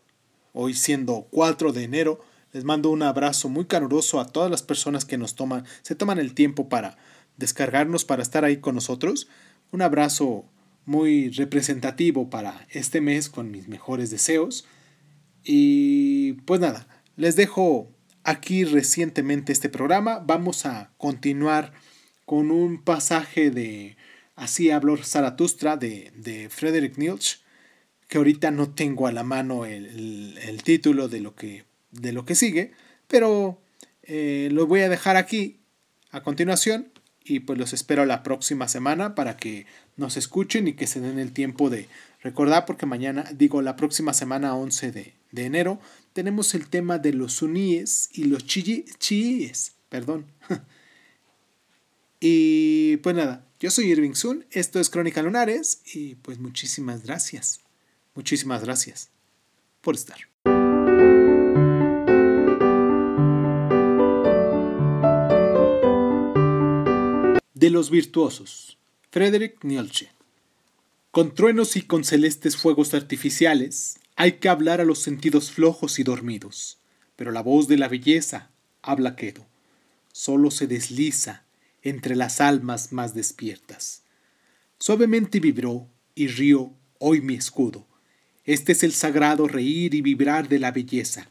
hoy 0.52 0.74
siendo 0.74 1.28
4 1.30 1.72
de 1.72 1.84
enero. 1.84 2.20
Les 2.52 2.64
mando 2.64 2.90
un 2.90 3.02
abrazo 3.02 3.48
muy 3.48 3.64
caluroso 3.64 4.20
a 4.20 4.26
todas 4.26 4.50
las 4.50 4.62
personas 4.62 5.04
que 5.04 5.18
nos 5.18 5.34
toman, 5.34 5.64
se 5.82 5.94
toman 5.94 6.18
el 6.18 6.34
tiempo 6.34 6.68
para 6.68 6.98
descargarnos, 7.36 8.04
para 8.04 8.22
estar 8.22 8.44
ahí 8.44 8.58
con 8.58 8.74
nosotros. 8.74 9.28
Un 9.70 9.82
abrazo 9.82 10.44
muy 10.84 11.30
representativo 11.30 12.28
para 12.28 12.66
este 12.70 13.00
mes 13.00 13.30
con 13.30 13.50
mis 13.50 13.68
mejores 13.68 14.10
deseos. 14.10 14.66
Y 15.44 16.34
pues 16.44 16.60
nada, 16.60 16.86
les 17.16 17.36
dejo 17.36 17.90
aquí 18.22 18.64
recientemente 18.64 19.52
este 19.52 19.68
programa. 19.68 20.18
Vamos 20.18 20.66
a 20.66 20.90
continuar 20.98 21.72
con 22.26 22.50
un 22.50 22.82
pasaje 22.82 23.50
de 23.50 23.96
Así 24.34 24.70
habló 24.70 24.96
Zaratustra 24.96 25.76
de, 25.76 26.10
de 26.16 26.48
Friedrich 26.48 26.96
Nietzsche 26.96 27.41
que 28.12 28.18
ahorita 28.18 28.51
no 28.51 28.68
tengo 28.68 29.07
a 29.07 29.12
la 29.12 29.22
mano 29.22 29.64
el, 29.64 30.61
título 30.62 31.09
de 31.09 31.20
lo, 31.20 31.35
que, 31.35 31.64
de 31.92 32.12
lo 32.12 32.27
que 32.27 32.35
sigue, 32.35 32.72
pero 33.09 33.59
eh, 34.03 34.51
lo 34.53 34.66
voy 34.66 34.81
a 34.81 34.90
dejar 34.90 35.16
aquí 35.16 35.61
a 36.11 36.22
continuación 36.22 36.92
y 37.25 37.40
pues 37.40 37.59
los 37.59 37.72
espero 37.72 38.05
la 38.05 38.22
próxima 38.22 38.68
semana 38.68 39.14
para 39.14 39.38
que 39.38 39.64
nos 39.96 40.18
escuchen 40.18 40.68
y 40.68 40.75
que 40.75 40.87
se 40.87 41.01
den 41.01 41.18
el 41.18 41.33
tiempo 41.33 41.70
de 41.70 41.88
recordar 42.20 42.66
porque 42.66 42.85
mañana, 42.85 43.25
digo 43.33 43.62
la 43.62 43.77
próxima 43.77 44.12
semana 44.12 44.57
11 44.57 44.92
de, 44.92 45.14
enero, 45.35 45.81
tenemos 46.12 46.55
el 46.55 46.68
tema 46.68 46.98
de 46.98 47.14
los 47.14 47.33
suníes 47.33 48.11
y 48.12 48.25
los 48.25 48.44
chiíes, 48.44 49.72
perdón. 49.88 50.27
y 52.20 52.98
pues 52.98 53.16
nada, 53.16 53.46
yo 53.59 53.70
soy 53.70 53.87
Irving 53.87 54.12
Sun, 54.12 54.44
esto 54.51 54.81
es 54.81 54.90
Crónica 54.90 55.22
Lunares 55.22 55.81
y 55.94 56.16
pues 56.16 56.38
muchísimas 56.38 57.05
gracias. 57.05 57.62
Muchísimas 58.14 58.62
gracias 58.64 59.11
por 59.81 59.94
estar. 59.94 60.18
De 67.55 67.70
los 67.70 67.90
virtuosos. 67.90 68.79
Frederick 69.11 69.62
Nietzsche. 69.62 70.11
Con 71.11 71.35
truenos 71.35 71.77
y 71.77 71.83
con 71.83 72.05
celestes 72.05 72.57
fuegos 72.57 72.94
artificiales 72.94 73.98
hay 74.16 74.33
que 74.38 74.48
hablar 74.48 74.81
a 74.81 74.85
los 74.85 75.01
sentidos 75.01 75.51
flojos 75.51 75.98
y 75.98 76.03
dormidos, 76.03 76.79
pero 77.16 77.31
la 77.31 77.42
voz 77.42 77.68
de 77.68 77.77
la 77.77 77.88
belleza 77.88 78.51
habla 78.83 79.16
quedo, 79.16 79.46
solo 80.12 80.51
se 80.51 80.66
desliza 80.66 81.44
entre 81.83 82.16
las 82.16 82.40
almas 82.40 82.92
más 82.92 83.14
despiertas. 83.14 84.03
Suavemente 84.79 85.40
vibró 85.40 85.88
y 86.14 86.29
rió 86.29 86.72
hoy 86.98 87.20
mi 87.20 87.35
escudo, 87.35 87.87
este 88.44 88.72
es 88.72 88.83
el 88.83 88.92
sagrado 88.92 89.46
reír 89.46 89.94
y 89.94 90.02
vibrar 90.02 90.48
de 90.48 90.59
la 90.59 90.72
belleza. 90.72 91.28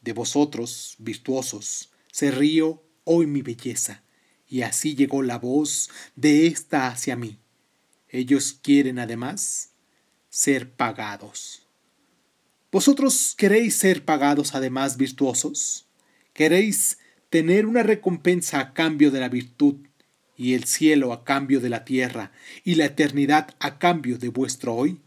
De 0.00 0.12
vosotros, 0.12 0.94
virtuosos, 0.98 1.90
se 2.10 2.30
río 2.30 2.82
hoy 3.04 3.26
mi 3.26 3.42
belleza. 3.42 4.02
Y 4.48 4.62
así 4.62 4.94
llegó 4.94 5.22
la 5.22 5.38
voz 5.38 5.90
de 6.16 6.46
ésta 6.46 6.88
hacia 6.88 7.16
mí. 7.16 7.38
Ellos 8.08 8.58
quieren 8.62 8.98
además 8.98 9.72
ser 10.30 10.70
pagados. 10.70 11.66
¿Vosotros 12.72 13.34
queréis 13.36 13.76
ser 13.76 14.04
pagados 14.04 14.54
además 14.54 14.96
virtuosos? 14.96 15.86
¿Queréis 16.32 16.98
tener 17.28 17.66
una 17.66 17.82
recompensa 17.82 18.60
a 18.60 18.72
cambio 18.72 19.10
de 19.10 19.20
la 19.20 19.28
virtud 19.28 19.76
y 20.36 20.54
el 20.54 20.64
cielo 20.64 21.12
a 21.12 21.24
cambio 21.24 21.60
de 21.60 21.68
la 21.68 21.84
tierra 21.84 22.32
y 22.64 22.76
la 22.76 22.86
eternidad 22.86 23.54
a 23.58 23.78
cambio 23.78 24.16
de 24.16 24.28
vuestro 24.28 24.74
hoy? 24.74 25.00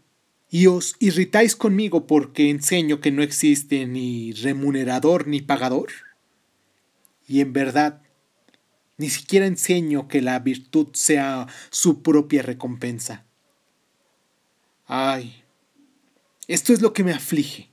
Y 0.52 0.66
os 0.66 0.96
irritáis 0.98 1.56
conmigo 1.56 2.06
porque 2.06 2.50
enseño 2.50 3.00
que 3.00 3.10
no 3.10 3.22
existe 3.22 3.86
ni 3.86 4.32
remunerador 4.32 5.26
ni 5.26 5.40
pagador? 5.40 5.90
Y 7.26 7.40
en 7.40 7.54
verdad, 7.54 8.02
ni 8.98 9.08
siquiera 9.08 9.46
enseño 9.46 10.08
que 10.08 10.20
la 10.20 10.38
virtud 10.40 10.88
sea 10.92 11.46
su 11.70 12.02
propia 12.02 12.42
recompensa. 12.42 13.24
Ay, 14.84 15.42
esto 16.48 16.74
es 16.74 16.82
lo 16.82 16.92
que 16.92 17.02
me 17.02 17.12
aflige. 17.12 17.70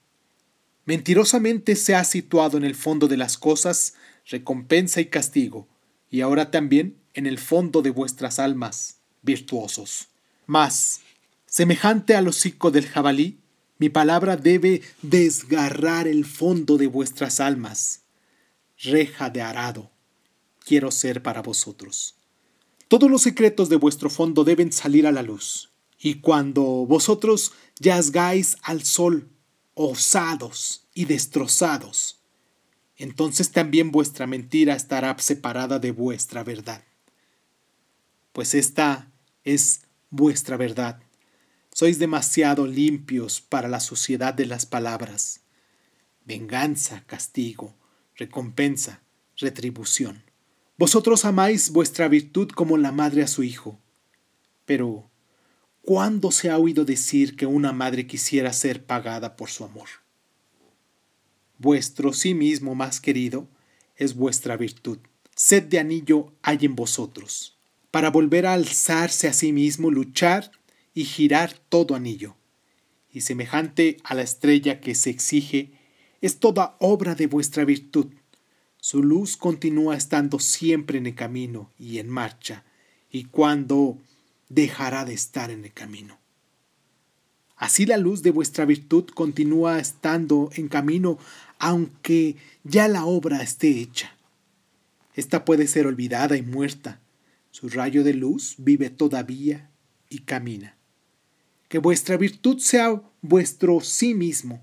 Mentirosamente 0.85 1.75
se 1.75 1.95
ha 1.95 2.05
situado 2.05 2.57
en 2.57 2.63
el 2.63 2.75
fondo 2.75 3.09
de 3.09 3.17
las 3.17 3.37
cosas 3.37 3.95
recompensa 4.25 5.01
y 5.01 5.07
castigo, 5.07 5.67
y 6.09 6.21
ahora 6.21 6.49
también 6.49 6.95
en 7.13 7.27
el 7.27 7.39
fondo 7.39 7.81
de 7.81 7.89
vuestras 7.89 8.39
almas, 8.39 9.01
virtuosos. 9.21 10.07
Mas, 10.45 11.01
Semejante 11.49 12.15
al 12.15 12.27
hocico 12.27 12.69
del 12.69 12.85
jabalí, 12.85 13.39
mi 13.79 13.89
palabra 13.89 14.37
debe 14.37 14.83
desgarrar 15.01 16.07
el 16.07 16.25
fondo 16.25 16.77
de 16.77 16.85
vuestras 16.85 17.39
almas. 17.39 18.03
Reja 18.77 19.31
de 19.31 19.41
arado, 19.41 19.89
quiero 20.63 20.91
ser 20.91 21.23
para 21.23 21.41
vosotros. 21.41 22.15
Todos 22.87 23.09
los 23.09 23.23
secretos 23.23 23.67
de 23.67 23.77
vuestro 23.77 24.11
fondo 24.11 24.43
deben 24.43 24.71
salir 24.71 25.07
a 25.07 25.11
la 25.11 25.23
luz, 25.23 25.71
y 25.97 26.15
cuando 26.15 26.61
vosotros 26.63 27.53
yazgáis 27.79 28.57
al 28.61 28.83
sol, 28.83 29.29
osados 29.73 30.87
y 30.93 31.05
destrozados, 31.05 32.19
entonces 32.95 33.51
también 33.51 33.91
vuestra 33.91 34.27
mentira 34.27 34.75
estará 34.75 35.17
separada 35.17 35.79
de 35.79 35.91
vuestra 35.91 36.43
verdad. 36.43 36.83
pues 38.33 38.53
esta 38.53 39.11
es 39.43 39.81
vuestra 40.11 40.55
verdad. 40.55 41.01
Sois 41.79 41.97
demasiado 41.97 42.67
limpios 42.67 43.39
para 43.39 43.69
la 43.69 43.79
suciedad 43.79 44.33
de 44.33 44.45
las 44.45 44.65
palabras. 44.65 45.43
Venganza, 46.25 47.05
castigo, 47.05 47.73
recompensa, 48.17 49.01
retribución. 49.37 50.21
Vosotros 50.77 51.23
amáis 51.23 51.69
vuestra 51.69 52.09
virtud 52.09 52.49
como 52.49 52.75
la 52.75 52.91
madre 52.91 53.23
a 53.23 53.27
su 53.27 53.43
hijo. 53.43 53.79
Pero, 54.65 55.09
¿cuándo 55.81 56.31
se 56.31 56.49
ha 56.49 56.57
oído 56.57 56.83
decir 56.83 57.37
que 57.37 57.45
una 57.45 57.71
madre 57.71 58.05
quisiera 58.07 58.51
ser 58.51 58.85
pagada 58.85 59.37
por 59.37 59.49
su 59.49 59.63
amor? 59.63 59.87
Vuestro 61.59 62.11
sí 62.11 62.33
mismo 62.33 62.75
más 62.75 62.99
querido 62.99 63.47
es 63.95 64.15
vuestra 64.15 64.57
virtud. 64.57 64.97
Sed 65.33 65.63
de 65.63 65.79
anillo 65.79 66.33
hay 66.41 66.57
en 66.63 66.75
vosotros, 66.75 67.57
para 67.89 68.09
volver 68.09 68.47
a 68.47 68.51
alzarse 68.51 69.29
a 69.29 69.33
sí 69.33 69.53
mismo, 69.53 69.89
luchar 69.91 70.58
y 70.99 71.05
girar 71.05 71.53
todo 71.69 71.95
anillo. 71.95 72.35
Y 73.09 73.21
semejante 73.21 73.95
a 74.03 74.15
la 74.15 74.21
estrella 74.21 74.81
que 74.81 74.95
se 74.95 75.09
exige, 75.09 75.71
es 76.19 76.39
toda 76.39 76.75
obra 76.79 77.15
de 77.15 77.25
vuestra 77.25 77.63
virtud. 77.63 78.07
Su 78.81 79.01
luz 79.01 79.37
continúa 79.37 79.95
estando 79.95 80.39
siempre 80.39 80.97
en 80.97 81.05
el 81.05 81.15
camino 81.15 81.71
y 81.79 81.99
en 81.99 82.09
marcha, 82.09 82.65
y 83.09 83.23
cuando 83.23 83.97
dejará 84.49 85.05
de 85.05 85.13
estar 85.13 85.51
en 85.51 85.63
el 85.63 85.71
camino. 85.71 86.19
Así 87.55 87.85
la 87.85 87.95
luz 87.95 88.21
de 88.21 88.31
vuestra 88.31 88.65
virtud 88.65 89.05
continúa 89.05 89.79
estando 89.79 90.49
en 90.55 90.67
camino, 90.67 91.17
aunque 91.59 92.35
ya 92.65 92.89
la 92.89 93.05
obra 93.05 93.41
esté 93.41 93.69
hecha. 93.69 94.17
Esta 95.15 95.45
puede 95.45 95.67
ser 95.67 95.87
olvidada 95.87 96.35
y 96.35 96.41
muerta. 96.41 96.99
Su 97.51 97.69
rayo 97.69 98.03
de 98.03 98.15
luz 98.15 98.55
vive 98.57 98.89
todavía 98.89 99.69
y 100.09 100.19
camina. 100.19 100.75
Que 101.69 101.77
vuestra 101.77 102.17
virtud 102.17 102.59
sea 102.59 103.01
vuestro 103.21 103.79
sí 103.79 104.13
mismo, 104.13 104.61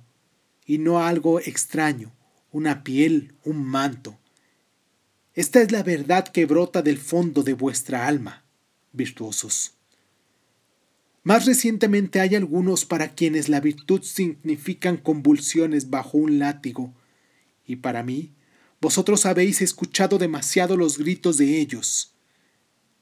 y 0.66 0.79
no 0.79 1.03
algo 1.03 1.40
extraño, 1.40 2.12
una 2.53 2.85
piel, 2.85 3.35
un 3.45 3.64
manto. 3.64 4.19
Esta 5.33 5.62
es 5.62 5.71
la 5.71 5.83
verdad 5.83 6.27
que 6.29 6.47
brota 6.47 6.83
del 6.83 6.99
fondo 6.99 7.42
de 7.42 7.55
vuestra 7.55 8.07
alma, 8.07 8.45
virtuosos. 8.92 9.73
Más 11.23 11.47
recientemente 11.47 12.21
hay 12.21 12.35
algunos 12.35 12.85
para 12.85 13.14
quienes 13.14 13.49
la 13.49 13.61
virtud 13.61 14.03
significan 14.03 14.97
convulsiones 14.97 15.90
bajo 15.90 16.19
un 16.19 16.38
látigo, 16.38 16.95
y 17.66 17.77
para 17.77 18.03
mí, 18.03 18.33
vosotros 18.81 19.27
habéis 19.27 19.62
escuchado 19.62 20.19
demasiado 20.19 20.77
los 20.77 20.99
gritos 20.99 21.37
de 21.37 21.61
ellos. 21.61 22.15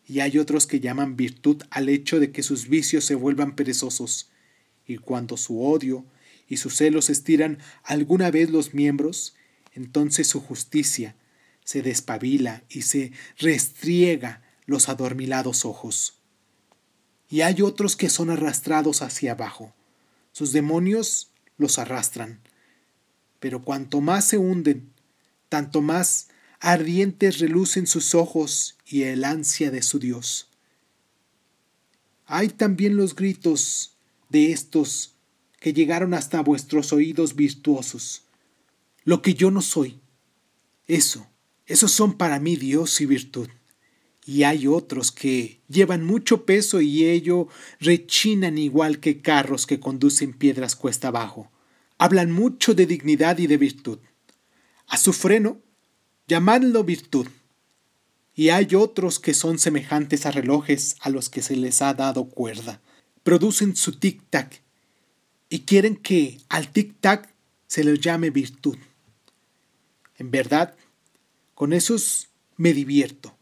Y 0.07 0.21
hay 0.21 0.39
otros 0.39 0.67
que 0.67 0.81
llaman 0.81 1.17
virtud 1.17 1.63
al 1.71 1.89
hecho 1.89 2.21
de 2.21 2.31
que 2.31 2.43
sus 2.43 2.69
vicios 2.69 3.05
se 3.05 3.15
vuelvan 3.15 3.57
perezosos, 3.57 4.31
y 4.87 4.99
cuando 4.99 5.37
su 5.37 5.65
odio 5.65 6.05
y 6.49 6.59
sus 6.59 6.77
celos 6.77 7.09
estiran 7.09 7.59
alguna 7.83 8.31
vez 8.31 8.51
los 8.51 8.75
miembros, 8.75 9.35
entonces 9.73 10.27
su 10.27 10.41
justicia 10.41 11.17
se 11.65 11.81
despabila 11.83 12.63
y 12.69 12.83
se 12.83 13.13
restriega 13.39 14.43
los 14.67 14.89
adormilados 14.89 15.65
ojos. 15.65 16.19
Y 17.29 17.41
hay 17.41 17.63
otros 17.63 17.97
que 17.97 18.11
son 18.11 18.31
arrastrados 18.31 19.03
hacia 19.03 19.33
abajo. 19.33 19.75
Sus 20.33 20.53
demonios 20.53 21.31
los 21.57 21.79
arrastran. 21.79 22.41
Pero 23.41 23.63
cuanto 23.63 24.01
más 24.01 24.27
se 24.27 24.39
hunden, 24.39 24.93
tanto 25.49 25.81
más 25.81 26.29
ardientes 26.61 27.39
relucen 27.39 27.87
sus 27.87 28.15
ojos 28.15 28.77
y 28.87 29.03
el 29.03 29.25
ansia 29.25 29.71
de 29.71 29.83
su 29.83 29.99
Dios. 29.99 30.49
Hay 32.27 32.49
también 32.49 32.97
los 32.97 33.15
gritos 33.15 33.97
de 34.29 34.53
estos 34.53 35.15
que 35.61 35.73
llegaron 35.73 36.15
hasta 36.15 36.41
vuestros 36.43 36.93
oídos 36.93 37.37
virtuosos. 37.37 38.23
Lo 39.05 39.23
que 39.23 39.35
yo 39.35 39.51
no 39.51 39.63
soy. 39.63 40.01
Eso, 40.87 41.27
esos 41.67 41.93
son 41.93 42.19
para 42.19 42.39
mí 42.39 42.57
Dios 42.57 43.01
y 43.01 43.07
virtud. 43.07 43.49
Y 44.27 44.43
hay 44.45 44.67
otros 44.67 45.13
que 45.13 45.61
llevan 45.69 46.05
mucho 46.05 46.47
peso 46.47 46.81
y 46.81 47.05
ello 47.05 47.49
rechinan 47.79 48.57
igual 48.59 49.01
que 49.01 49.21
carros 49.21 49.67
que 49.67 49.81
conducen 49.81 50.33
piedras 50.33 50.77
cuesta 50.77 51.09
abajo. 51.09 51.51
Hablan 51.99 52.31
mucho 52.31 52.75
de 52.75 52.87
dignidad 52.87 53.39
y 53.39 53.47
de 53.47 53.59
virtud. 53.59 53.99
A 54.87 54.97
su 54.97 55.13
freno, 55.13 55.61
llamadlo 56.27 56.85
virtud. 56.85 57.29
Y 58.35 58.49
hay 58.49 58.75
otros 58.75 59.21
que 59.21 59.35
son 59.35 59.59
semejantes 59.59 60.27
a 60.27 60.31
relojes 60.31 60.97
a 61.01 61.11
los 61.11 61.29
que 61.29 61.43
se 61.43 61.57
les 61.57 61.83
ha 61.83 61.95
dado 61.95 62.25
cuerda. 62.29 62.81
Producen 63.23 63.77
su 63.77 63.93
tic-tac 63.93 64.61
y 65.49 65.61
quieren 65.61 65.97
que 65.97 66.41
al 66.49 66.73
tic-tac 66.73 67.29
se 67.67 67.85
les 67.85 68.01
llame 68.01 68.31
virtud. 68.31 68.77
En 70.17 70.31
verdad, 70.31 70.75
con 71.55 71.73
esos 71.73 72.29
me 72.57 72.73
divierto. 72.73 73.37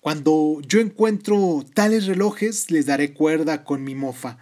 Cuando 0.00 0.60
yo 0.60 0.78
encuentro 0.80 1.64
tales 1.74 2.06
relojes, 2.06 2.70
les 2.70 2.86
daré 2.86 3.12
cuerda 3.12 3.64
con 3.64 3.82
mi 3.82 3.96
mofa, 3.96 4.38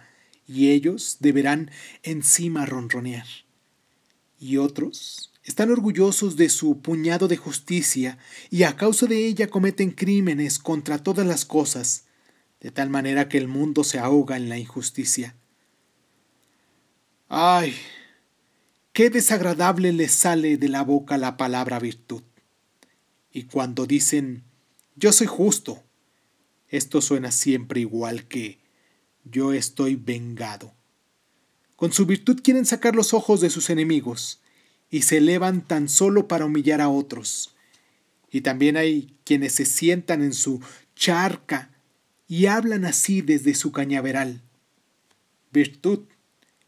y 0.47 0.69
ellos 0.69 1.17
deberán 1.19 1.71
encima 2.03 2.67
ronronear. 2.67 3.25
Y 4.39 4.57
otros 4.57 5.31
están 5.45 5.69
orgullosos 5.69 6.35
de 6.35 6.49
su 6.49 6.81
puñado 6.81 7.27
de 7.27 7.37
justicia, 7.37 8.17
y 8.49 8.63
a 8.63 8.75
causa 8.75 9.05
de 9.05 9.27
ella 9.27 9.47
cometen 9.47 9.91
crímenes 9.91 10.57
contra 10.57 10.97
todas 10.97 11.25
las 11.25 11.45
cosas, 11.45 12.05
de 12.59 12.71
tal 12.71 12.89
manera 12.89 13.29
que 13.29 13.37
el 13.37 13.47
mundo 13.47 13.83
se 13.83 13.99
ahoga 13.99 14.37
en 14.37 14.49
la 14.49 14.57
injusticia. 14.57 15.35
Ay, 17.29 17.75
qué 18.91 19.11
desagradable 19.11 19.93
les 19.93 20.13
sale 20.13 20.57
de 20.57 20.67
la 20.67 20.81
boca 20.81 21.17
la 21.19 21.37
palabra 21.37 21.79
virtud. 21.79 22.23
Y 23.31 23.43
cuando 23.43 23.85
dicen, 23.85 24.43
yo 24.95 25.11
soy 25.11 25.27
justo, 25.27 25.83
esto 26.69 27.01
suena 27.01 27.31
siempre 27.31 27.81
igual 27.81 28.27
que, 28.27 28.59
yo 29.25 29.53
estoy 29.53 29.95
vengado. 29.95 30.73
Con 31.75 31.93
su 31.93 32.07
virtud 32.07 32.41
quieren 32.41 32.65
sacar 32.65 32.95
los 32.95 33.13
ojos 33.13 33.41
de 33.41 33.51
sus 33.51 33.69
enemigos 33.69 34.39
y 34.89 35.01
se 35.01 35.17
elevan 35.17 35.61
tan 35.61 35.89
solo 35.89 36.27
para 36.27 36.45
humillar 36.45 36.81
a 36.81 36.89
otros. 36.89 37.55
Y 38.31 38.41
también 38.41 38.77
hay 38.77 39.15
quienes 39.23 39.53
se 39.53 39.65
sientan 39.65 40.21
en 40.21 40.33
su 40.33 40.61
charca 40.95 41.71
y 42.27 42.47
hablan 42.47 42.85
así 42.85 43.21
desde 43.21 43.55
su 43.55 43.71
cañaveral. 43.71 44.41
Virtud 45.51 45.99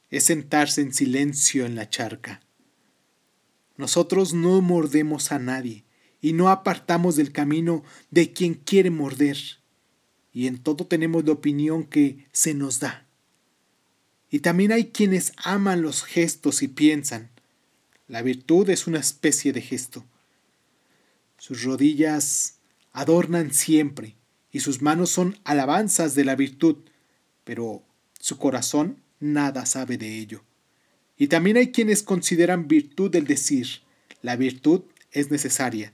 es 0.09 0.23
sentarse 0.23 0.81
en 0.81 0.93
silencio 0.93 1.65
en 1.65 1.75
la 1.75 1.89
charca. 1.89 2.41
Nosotros 3.75 4.33
no 4.33 4.61
mordemos 4.61 5.31
a 5.31 5.39
nadie 5.39 5.83
y 6.21 6.33
no 6.33 6.49
apartamos 6.49 7.15
del 7.15 7.31
camino 7.31 7.83
de 8.09 8.33
quien 8.33 8.55
quiere 8.55 8.89
morder, 8.89 9.37
y 10.33 10.47
en 10.47 10.57
todo 10.57 10.85
tenemos 10.85 11.25
la 11.25 11.33
opinión 11.33 11.83
que 11.83 12.27
se 12.31 12.53
nos 12.53 12.79
da. 12.79 13.07
Y 14.29 14.39
también 14.39 14.71
hay 14.71 14.91
quienes 14.91 15.33
aman 15.37 15.81
los 15.81 16.03
gestos 16.03 16.63
y 16.63 16.67
piensan, 16.67 17.31
la 18.07 18.21
virtud 18.21 18.69
es 18.69 18.87
una 18.87 18.99
especie 18.99 19.51
de 19.51 19.61
gesto. 19.61 20.05
Sus 21.37 21.63
rodillas 21.63 22.59
adornan 22.93 23.53
siempre, 23.53 24.15
y 24.51 24.61
sus 24.61 24.81
manos 24.81 25.09
son 25.09 25.37
alabanzas 25.43 26.15
de 26.15 26.25
la 26.25 26.35
virtud, 26.35 26.77
pero 27.43 27.83
su 28.19 28.37
corazón 28.37 29.03
nada 29.19 29.65
sabe 29.65 29.97
de 29.97 30.17
ello. 30.17 30.43
Y 31.17 31.27
también 31.27 31.57
hay 31.57 31.71
quienes 31.71 32.01
consideran 32.01 32.67
virtud 32.67 33.13
el 33.15 33.25
decir, 33.25 33.67
la 34.21 34.35
virtud 34.35 34.81
es 35.11 35.31
necesaria, 35.31 35.93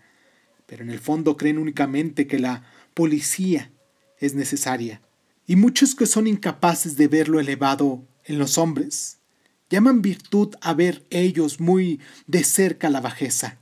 pero 0.66 0.84
en 0.84 0.92
el 0.92 1.00
fondo 1.00 1.36
creen 1.36 1.58
únicamente 1.58 2.28
que 2.28 2.40
la 2.40 2.64
policía 2.94 3.72
es 4.20 4.36
necesaria. 4.36 5.02
Y 5.48 5.56
muchos 5.56 5.96
que 5.96 6.06
son 6.06 6.28
incapaces 6.28 6.96
de 6.96 7.08
ver 7.08 7.28
lo 7.28 7.40
elevado 7.40 8.08
en 8.24 8.38
los 8.38 8.58
hombres, 8.58 9.18
llaman 9.70 10.02
virtud 10.02 10.56
a 10.62 10.74
ver 10.74 11.06
ellos 11.10 11.60
muy 11.60 12.00
de 12.28 12.44
cerca 12.44 12.90
la 12.90 13.02
bajeza. 13.02 13.60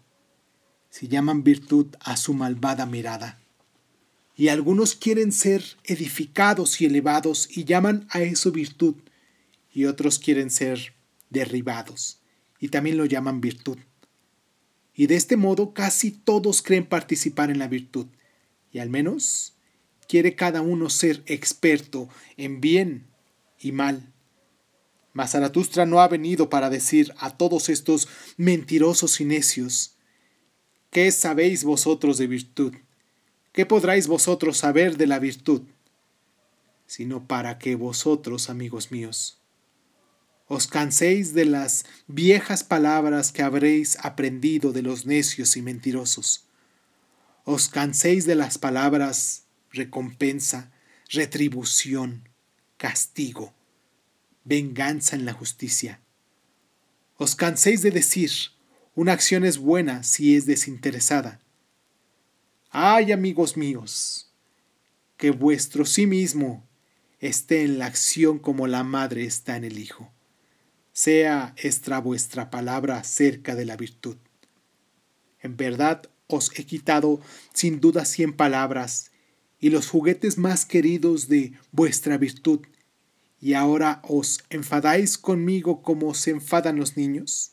Si 0.90 1.08
llaman 1.08 1.44
virtud 1.44 1.88
a 2.00 2.18
su 2.18 2.34
malvada 2.34 2.86
mirada. 2.86 3.40
Y 4.36 4.50
algunos 4.50 4.96
quieren 4.96 5.32
ser 5.32 5.64
edificados 5.84 6.82
y 6.82 6.86
elevados 6.86 7.48
y 7.50 7.64
llaman 7.64 8.08
a 8.10 8.22
eso 8.22 8.52
virtud, 8.52 8.96
y 9.74 9.86
otros 9.86 10.20
quieren 10.20 10.50
ser 10.50 10.94
derribados 11.30 12.22
y 12.62 12.70
también 12.70 12.96
lo 12.96 13.06
llaman 13.06 13.42
virtud. 13.42 13.80
Y 14.94 15.08
de 15.08 15.16
este 15.16 15.36
modo 15.36 15.74
casi 15.74 16.12
todos 16.12 16.62
creen 16.62 16.86
participar 16.86 17.50
en 17.50 17.60
la 17.60 17.68
virtud 17.68 18.08
y 18.72 18.80
al 18.80 18.90
menos 18.90 19.56
quiere 20.08 20.36
cada 20.36 20.62
uno 20.62 20.90
ser 20.90 21.24
experto 21.26 22.08
en 22.38 22.62
bien 22.62 23.08
y 23.60 23.72
mal. 23.72 24.11
Mas 25.14 25.32
Zaratustra 25.32 25.86
no 25.86 26.02
ha 26.02 26.08
venido 26.08 26.50
para 26.50 26.70
decir 26.70 27.14
a 27.18 27.32
todos 27.32 27.70
estos 27.70 28.08
mentirosos 28.38 29.20
y 29.20 29.26
necios, 29.26 29.96
¿qué 30.90 31.12
sabéis 31.12 31.64
vosotros 31.64 32.18
de 32.18 32.28
virtud? 32.28 32.74
¿Qué 33.52 33.66
podráis 33.66 34.08
vosotros 34.08 34.58
saber 34.58 34.98
de 34.98 35.08
la 35.08 35.20
virtud? 35.20 35.64
sino 36.92 37.26
para 37.26 37.58
que 37.58 37.76
vosotros, 37.76 38.50
amigos 38.50 38.92
míos, 38.92 39.40
os 40.50 40.68
canséis 40.68 41.34
de 41.34 41.46
las 41.46 41.86
viejas 42.08 42.66
palabras 42.66 43.32
que 43.32 43.44
habréis 43.44 43.98
aprendido 44.04 44.74
de 44.74 44.82
los 44.82 45.06
necios 45.06 45.56
y 45.56 45.62
mentirosos. 45.62 46.44
Os 47.46 47.70
canséis 47.70 48.26
de 48.26 48.36
las 48.36 48.58
palabras 48.58 49.46
recompensa, 49.72 50.70
retribución, 51.08 52.28
castigo, 52.76 53.54
venganza 54.44 55.16
en 55.16 55.26
la 55.26 55.34
justicia. 55.34 56.02
Os 57.18 57.36
canséis 57.36 57.82
de 57.82 57.92
decir, 57.92 58.32
una 58.96 59.14
acción 59.14 59.46
es 59.46 59.58
buena 59.58 60.04
si 60.04 60.36
es 60.36 60.46
desinteresada. 60.46 61.40
Ay, 62.70 63.12
amigos 63.12 63.58
míos, 63.58 64.32
que 65.18 65.32
vuestro 65.32 65.86
sí 65.86 66.08
mismo 66.08 66.68
esté 67.20 67.64
en 67.64 67.78
la 67.78 67.86
acción 67.86 68.40
como 68.40 68.68
la 68.68 68.84
madre 68.84 69.26
está 69.26 69.56
en 69.56 69.64
el 69.64 69.78
hijo. 69.78 70.12
Sea 70.94 71.54
esta 71.58 72.00
vuestra 72.00 72.50
palabra 72.50 72.98
acerca 72.98 73.56
de 73.56 73.66
la 73.66 73.78
virtud. 73.78 74.18
En 75.42 75.58
verdad 75.58 76.10
os 76.28 76.52
he 76.58 76.66
quitado 76.66 77.22
sin 77.54 77.80
duda 77.80 78.06
cien 78.06 78.34
palabras 78.34 79.12
y 79.60 79.70
los 79.70 79.88
juguetes 79.88 80.38
más 80.38 80.66
queridos 80.66 81.28
de 81.28 81.54
vuestra 81.72 82.18
virtud, 82.18 82.62
y 83.42 83.54
ahora 83.54 84.02
os 84.08 84.44
enfadáis 84.50 85.18
conmigo 85.18 85.82
como 85.82 86.14
se 86.14 86.32
enfadan 86.32 86.78
los 86.78 86.96
niños. 86.96 87.52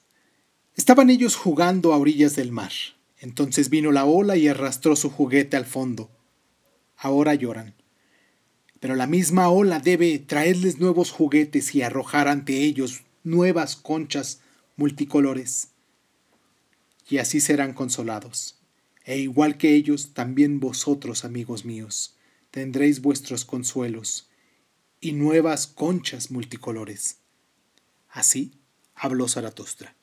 Estaban 0.77 1.11
ellos 1.11 1.35
jugando 1.35 1.93
a 1.93 1.99
orillas 1.99 2.37
del 2.37 2.53
mar. 2.53 2.73
Entonces 3.19 3.71
vino 3.71 3.91
la 3.91 4.05
ola 4.05 4.37
y 4.37 4.47
arrastró 4.47 4.95
su 4.95 5.11
juguete 5.11 5.57
al 5.57 5.65
fondo. 5.65 6.11
Ahora 6.97 7.35
lloran 7.35 7.75
pero 8.81 8.95
la 8.95 9.07
misma 9.07 9.49
ola 9.49 9.81
debe 9.81 10.19
traerles 10.19 10.79
nuevos 10.79 11.11
juguetes 11.11 11.75
y 11.75 11.83
arrojar 11.83 12.29
ante 12.29 12.63
ellos 12.63 13.03
nuevas 13.25 13.77
conchas 13.77 14.41
multicolores. 14.77 15.69
Y 17.09 17.19
así 17.19 17.41
serán 17.41 17.73
consolados. 17.73 18.57
E 19.05 19.19
igual 19.19 19.57
que 19.57 19.75
ellos, 19.75 20.13
también 20.13 20.61
vosotros, 20.61 21.25
amigos 21.25 21.65
míos, 21.65 22.15
tendréis 22.51 23.01
vuestros 23.01 23.45
consuelos 23.45 24.29
y 25.01 25.13
nuevas 25.13 25.67
conchas 25.67 26.31
multicolores. 26.31 27.19
Así 28.09 28.61
habló 28.95 29.29
Zaratustra. 29.29 29.98